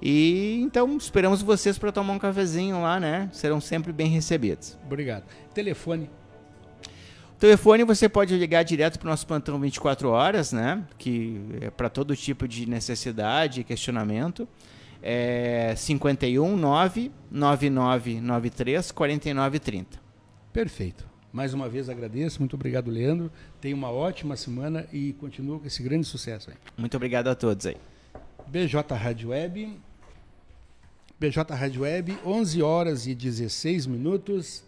[0.00, 3.28] E então esperamos vocês para tomar um cafezinho lá, né?
[3.32, 4.78] Serão sempre bem recebidos.
[4.84, 5.24] Obrigado.
[5.54, 6.10] Telefone.
[7.36, 10.82] O telefone você pode ligar direto para o nosso plantão 24 horas, né?
[10.98, 14.46] Que é para todo tipo de necessidade e questionamento
[15.06, 20.00] é 51 9 9993 4930.
[20.50, 21.06] Perfeito.
[21.30, 23.30] Mais uma vez agradeço, muito obrigado, Leandro.
[23.60, 26.56] Tenha uma ótima semana e continua com esse grande sucesso aí.
[26.78, 27.76] Muito obrigado a todos aí.
[28.46, 29.78] BJ Rádio Web.
[31.20, 34.64] BJ Rádio Web, 11 horas e 16 minutos.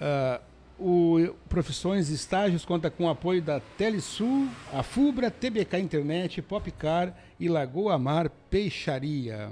[0.00, 0.42] Uh,
[0.82, 7.16] o Profissões e Estágios conta com o apoio da Telesul, a Fubra, TBK Internet, Popcar
[7.38, 9.50] e Lagoa Mar Peixaria.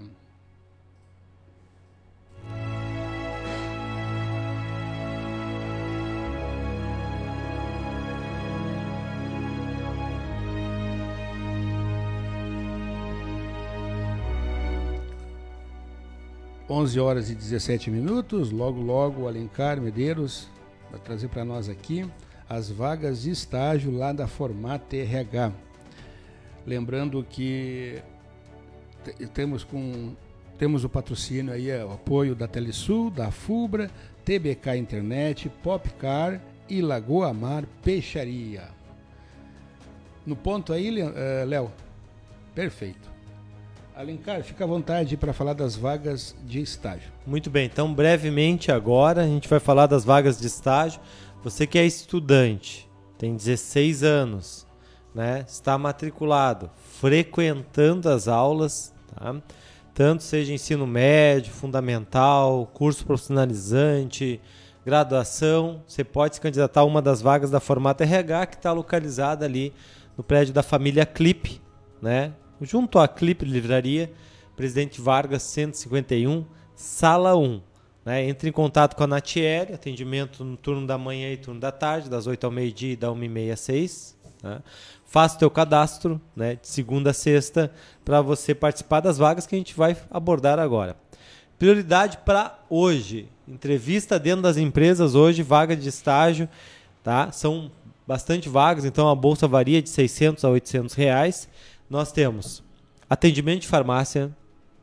[16.68, 20.48] Onze horas e 17 minutos, logo logo Alencar Medeiros
[20.90, 22.08] vai trazer para nós aqui
[22.48, 25.52] as vagas de estágio lá da Formata RH.
[26.66, 28.02] Lembrando que
[29.32, 30.14] temos com
[30.58, 33.90] temos o patrocínio aí, o apoio da Telesul, da Fubra,
[34.26, 36.38] TBK Internet, Popcar
[36.68, 38.68] e Lagoa Mar Peixaria.
[40.26, 41.72] No ponto aí, eh, Léo?
[42.54, 43.09] Perfeito.
[44.00, 47.12] Alencar, fica à vontade para falar das vagas de estágio.
[47.26, 50.98] Muito bem, então brevemente agora a gente vai falar das vagas de estágio.
[51.44, 52.88] Você que é estudante,
[53.18, 54.66] tem 16 anos,
[55.14, 59.36] né, está matriculado, frequentando as aulas, tá?
[59.92, 64.40] tanto seja ensino médio, fundamental, curso profissionalizante,
[64.82, 69.44] graduação, você pode se candidatar a uma das vagas da Formata RH que está localizada
[69.44, 69.74] ali
[70.16, 71.60] no prédio da família Clip,
[72.00, 72.32] né?
[72.60, 74.10] Junto à Clip Livraria,
[74.56, 76.44] Presidente Vargas 151,
[76.74, 77.60] sala 1.
[78.04, 78.28] Né?
[78.28, 82.08] Entre em contato com a Natiele, atendimento no turno da manhã e turno da tarde,
[82.08, 84.16] das 8 ao meio-dia e da 1 e meia às 6.
[84.42, 84.60] Né?
[85.04, 87.72] Faça o teu cadastro né, de segunda a sexta
[88.04, 90.96] para você participar das vagas que a gente vai abordar agora.
[91.58, 93.28] Prioridade para hoje.
[93.46, 96.48] Entrevista dentro das empresas hoje, vaga de estágio.
[97.02, 97.32] Tá?
[97.32, 97.70] São
[98.06, 101.48] bastante vagas, então a bolsa varia de 600 a 800 reais.
[101.90, 102.62] Nós temos
[103.08, 104.30] atendimento de farmácia,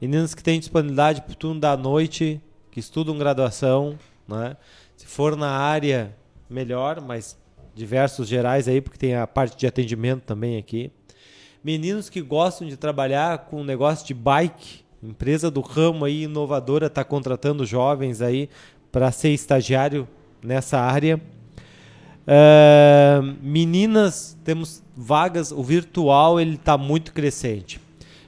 [0.01, 3.97] meninas que têm disponibilidade para o turno da noite, que estudam graduação,
[4.27, 4.57] né?
[4.97, 6.13] Se for na área,
[6.49, 7.37] melhor, mas
[7.73, 10.91] diversos gerais aí, porque tem a parte de atendimento também aqui.
[11.63, 17.05] Meninos que gostam de trabalhar com negócio de bike, empresa do ramo aí inovadora está
[17.05, 18.49] contratando jovens aí
[18.91, 20.05] para ser estagiário
[20.43, 21.21] nessa área.
[23.41, 27.79] Meninas, temos vagas, o virtual ele está muito crescente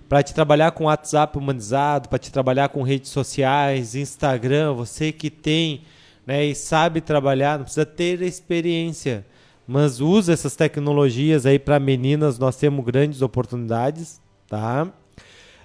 [0.08, 5.30] para te trabalhar com WhatsApp humanizado, para te trabalhar com redes sociais, Instagram, você que
[5.30, 5.84] tem
[6.26, 9.24] né, e sabe trabalhar, não precisa ter experiência,
[9.68, 14.88] mas usa essas tecnologias aí para meninas, nós temos grandes oportunidades, tá?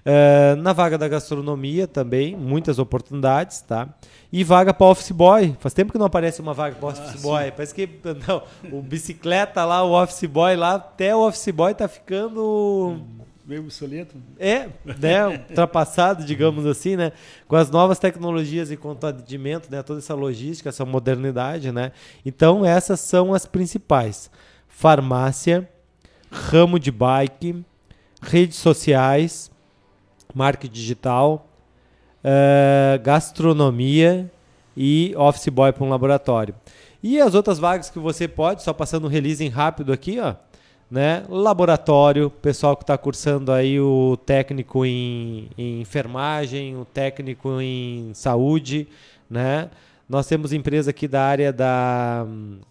[0.05, 3.89] Uh, na vaga da gastronomia também, muitas oportunidades, tá?
[4.31, 5.57] E vaga para office boy.
[5.59, 7.45] Faz tempo que não aparece uma vaga para office ah, boy.
[7.45, 7.53] Sim.
[7.53, 7.89] Parece que
[8.29, 13.01] não, o bicicleta lá, o office boy lá, até o office boy tá ficando
[13.47, 14.15] meio obsoleto.
[14.39, 17.13] É, né, ultrapassado, digamos assim, né?
[17.47, 21.93] Com as novas tecnologias e quanto atendimento, né, toda essa logística, essa modernidade, né?
[22.27, 24.31] Então essas são as principais:
[24.69, 25.69] farmácia,
[26.31, 27.65] ramo de bike,
[28.21, 29.51] redes sociais,
[30.35, 31.47] marketing digital,
[32.25, 34.31] uh, gastronomia
[34.77, 36.55] e office boy para um laboratório.
[37.03, 40.35] E as outras vagas que você pode, só passando um release rápido aqui, ó
[40.91, 41.25] né?
[41.29, 48.87] Laboratório, pessoal que está cursando aí o técnico em, em, enfermagem, o técnico em saúde,
[49.29, 49.71] né?
[50.09, 52.27] Nós temos empresa aqui da área da,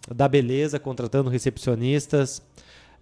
[0.08, 2.38] da beleza, contratando recepcionistas.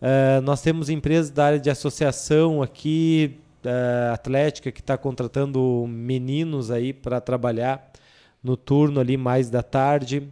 [0.00, 6.70] Uh, nós temos empresas da área de associação aqui, uh, atlética, que está contratando meninos
[6.70, 7.90] aí para trabalhar
[8.42, 10.28] no turno ali mais da tarde.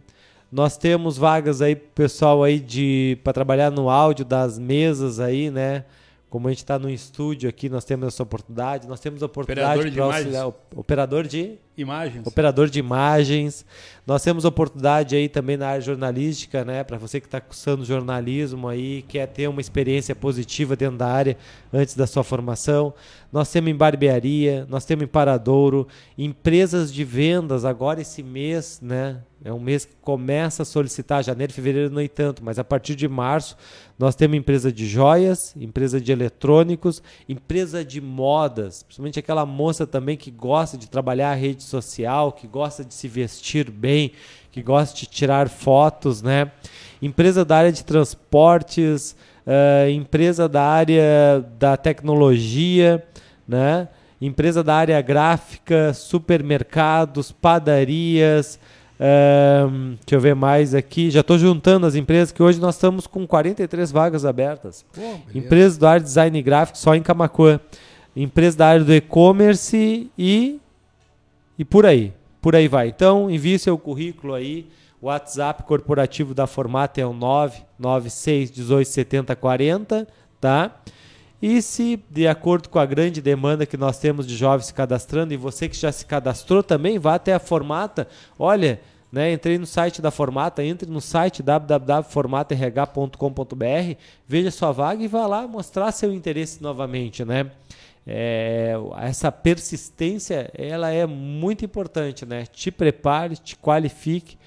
[0.51, 5.85] Nós temos vagas aí pessoal aí de para trabalhar no áudio das mesas aí, né?
[6.31, 8.87] Como a gente está no estúdio aqui, nós temos essa oportunidade.
[8.87, 12.25] Nós temos a oportunidade para auxiliar operador de imagens.
[12.25, 13.65] Operador de imagens.
[14.07, 16.85] Nós temos oportunidade aí também na área jornalística, né?
[16.85, 21.35] Para você que está cursando jornalismo aí, quer ter uma experiência positiva dentro da área
[21.73, 22.93] antes da sua formação.
[23.29, 25.85] Nós temos em barbearia, nós temos em paradouro,
[26.17, 29.21] empresas de vendas agora esse mês, né?
[29.43, 32.93] É um mês que começa a solicitar, janeiro, fevereiro não é tanto, mas a partir
[32.93, 33.57] de março
[33.97, 40.15] nós temos empresa de joias, empresa de eletrônicos, empresa de modas, principalmente aquela moça também
[40.15, 44.11] que gosta de trabalhar a rede social, que gosta de se vestir bem,
[44.51, 46.51] que gosta de tirar fotos, né?
[47.01, 49.15] Empresa da área de transportes,
[49.47, 53.03] uh, empresa da área da tecnologia,
[53.47, 53.87] né?
[54.21, 58.59] Empresa da área gráfica, supermercados, padarias,
[59.01, 61.09] um, deixa eu ver mais aqui.
[61.09, 64.85] Já estou juntando as empresas que hoje nós estamos com 43 vagas abertas.
[64.93, 67.59] Pô, empresas do área de design gráfico só em Camacuã.
[68.15, 70.59] Empresas da área do e-commerce e,
[71.57, 72.13] e por aí.
[72.39, 72.89] Por aí vai.
[72.89, 74.67] Então, envie seu currículo aí.
[75.01, 80.07] O WhatsApp corporativo da Formata é o 996 18 70 40,
[80.39, 80.75] tá?
[81.41, 85.33] E se, de acordo com a grande demanda que nós temos de jovens se cadastrando,
[85.33, 88.07] e você que já se cadastrou também, vá até a Formata.
[88.37, 88.79] Olha,
[89.11, 93.95] né, entrei no site da Formata, entre no site www.formatarh.com.br,
[94.27, 97.51] veja sua vaga e vá lá mostrar seu interesse novamente, né?
[98.07, 102.45] É, essa persistência ela é muito importante, né?
[102.45, 104.37] Te prepare, te qualifique,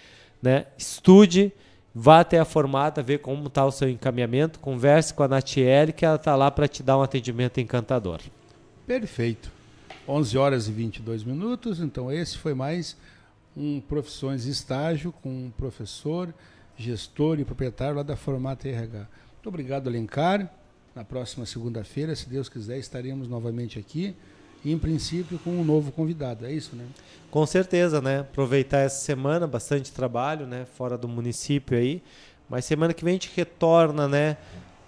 [0.43, 0.67] né?
[0.77, 1.53] Estude
[1.97, 6.05] Vá até a formata, ver como está o seu encaminhamento, converse com a Natiele, que
[6.05, 8.19] ela está lá para te dar um atendimento encantador.
[8.85, 9.49] Perfeito.
[10.09, 12.97] 11 horas e 22 minutos, então esse foi mais
[13.57, 16.33] um Profissões Estágio com um professor
[16.77, 18.99] gestor e proprietário lá da Formata RH.
[19.35, 20.51] Muito obrigado, Alencar.
[20.95, 24.15] Na próxima segunda-feira, se Deus quiser, estaremos novamente aqui
[24.65, 26.47] e, em princípio, com um novo convidado.
[26.47, 26.85] É isso, né?
[27.31, 28.21] Com certeza, né?
[28.21, 30.65] Aproveitar essa semana, bastante trabalho, né?
[30.77, 32.03] Fora do município aí.
[32.49, 34.37] Mas semana que vem a gente retorna, né?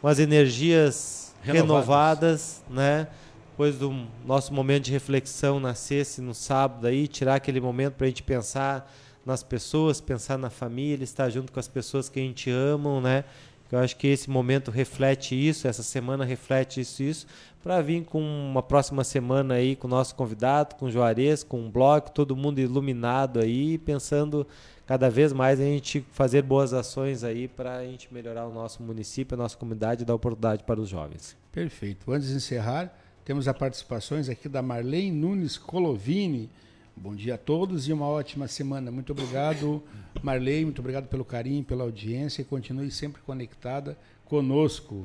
[0.01, 3.09] Com as energias renovadas, renovadas né?
[3.57, 7.95] Depois do nosso momento de reflexão na sexta e no sábado aí, tirar aquele momento
[7.95, 8.93] para a gente pensar
[9.25, 13.25] nas pessoas, pensar na família, estar junto com as pessoas que a gente ama, né?
[13.73, 17.27] Eu acho que esse momento reflete isso, essa semana reflete isso, isso
[17.63, 21.59] para vir com uma próxima semana aí com o nosso convidado, com o Juarez, com
[21.59, 24.47] um blog, todo mundo iluminado aí, pensando
[24.87, 28.83] cada vez mais a gente fazer boas ações aí para a gente melhorar o nosso
[28.83, 31.35] município, a nossa comunidade e dar oportunidade para os jovens.
[31.51, 32.13] Perfeito.
[32.13, 32.95] Antes de encerrar,
[33.27, 36.49] temos as participações aqui da Marlene Nunes Colovini.
[36.97, 38.93] Bom dia a todos e uma ótima semana.
[38.93, 39.83] Muito obrigado,
[40.23, 45.05] Marlene, muito obrigado pelo carinho, pela audiência e continue sempre conectada conosco.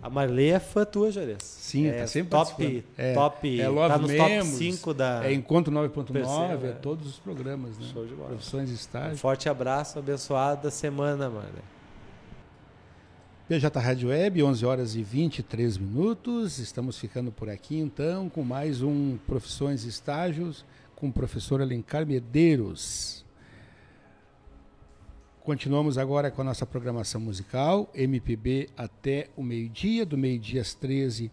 [0.00, 1.42] A Marley é fã tua, Jerez.
[1.42, 5.26] Sim, é, tá sempre top, é, top, é Love tá nos top 5 da...
[5.26, 6.68] É Encontro 9.9, é.
[6.68, 7.88] é todos os programas, né?
[7.92, 8.28] Show de bola.
[8.28, 9.14] Profissões estágio.
[9.14, 11.62] Um forte abraço, abençoada semana, Marley.
[13.48, 16.58] BJ Rádio Web, 11 horas e 23 minutos.
[16.58, 22.06] Estamos ficando por aqui, então, com mais um Profissões e Estágios com o professor Alencar
[22.06, 23.24] Medeiros.
[25.42, 31.32] Continuamos agora com a nossa programação musical, MPB até o meio-dia, do meio-dia às 13.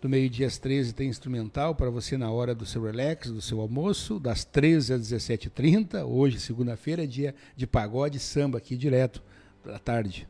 [0.00, 3.60] Do meio-dia às 13 tem instrumental para você na hora do seu relax, do seu
[3.60, 6.02] almoço, das 13 às 17h30.
[6.02, 9.22] Hoje, segunda-feira, é dia de pagode e samba aqui direto
[9.62, 10.26] da tarde.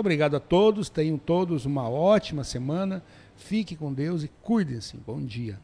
[0.00, 3.04] Obrigado a todos, tenham todos uma ótima semana,
[3.36, 4.96] fique com Deus e cuidem-se.
[4.96, 5.60] Bom dia.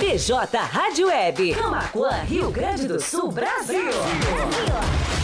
[0.00, 3.84] BJ Rádio Web, Camacuã, Rio Grande do Sul, Brasil.
[3.84, 5.23] Brasil.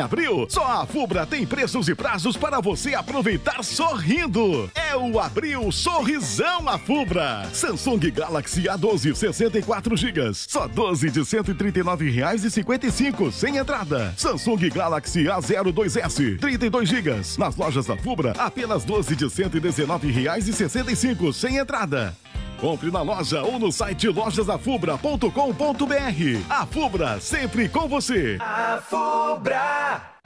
[0.00, 4.70] Abril, só a Fubra tem preços e prazos para você aproveitar sorrindo.
[4.74, 7.46] É o Abril Sorrisão a Fubra.
[7.52, 14.14] Samsung Galaxy A12 64 GB, só 12 de R$ 139,55 sem entrada.
[14.16, 21.56] Samsung Galaxy A02s 32 GB, nas lojas da Fubra apenas 12 de R$ 119,65 sem
[21.58, 22.16] entrada.
[22.60, 26.50] Compre na loja ou no site lojasafubra.com.br.
[26.50, 28.36] A Fubra, sempre com você.
[28.40, 30.18] A Fubra.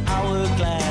[0.08, 0.89] Para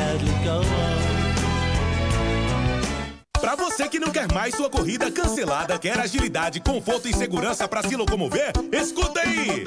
[3.78, 7.94] você que não quer mais sua corrida cancelada, quer agilidade, conforto e segurança para se
[7.94, 9.64] locomover, escuta aí!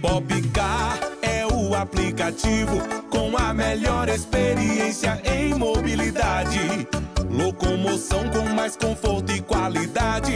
[0.00, 6.86] Popcar é o aplicativo com a melhor experiência em mobilidade.
[7.28, 10.34] Locomoção com mais conforto e qualidade.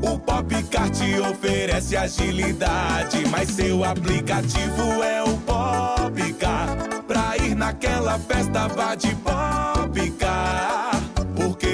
[0.00, 6.76] O Popcar te oferece agilidade, mas seu aplicativo é o Popcar.
[7.08, 9.79] Pra ir naquela festa, vá de Popcar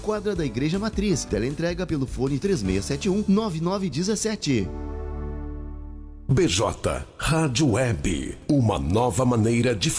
[0.00, 1.24] quadra da Igreja Matriz.
[1.24, 4.68] Teleentrega pelo fone 3671 9917.
[6.32, 9.90] BJ Rádio Web, uma nova maneira de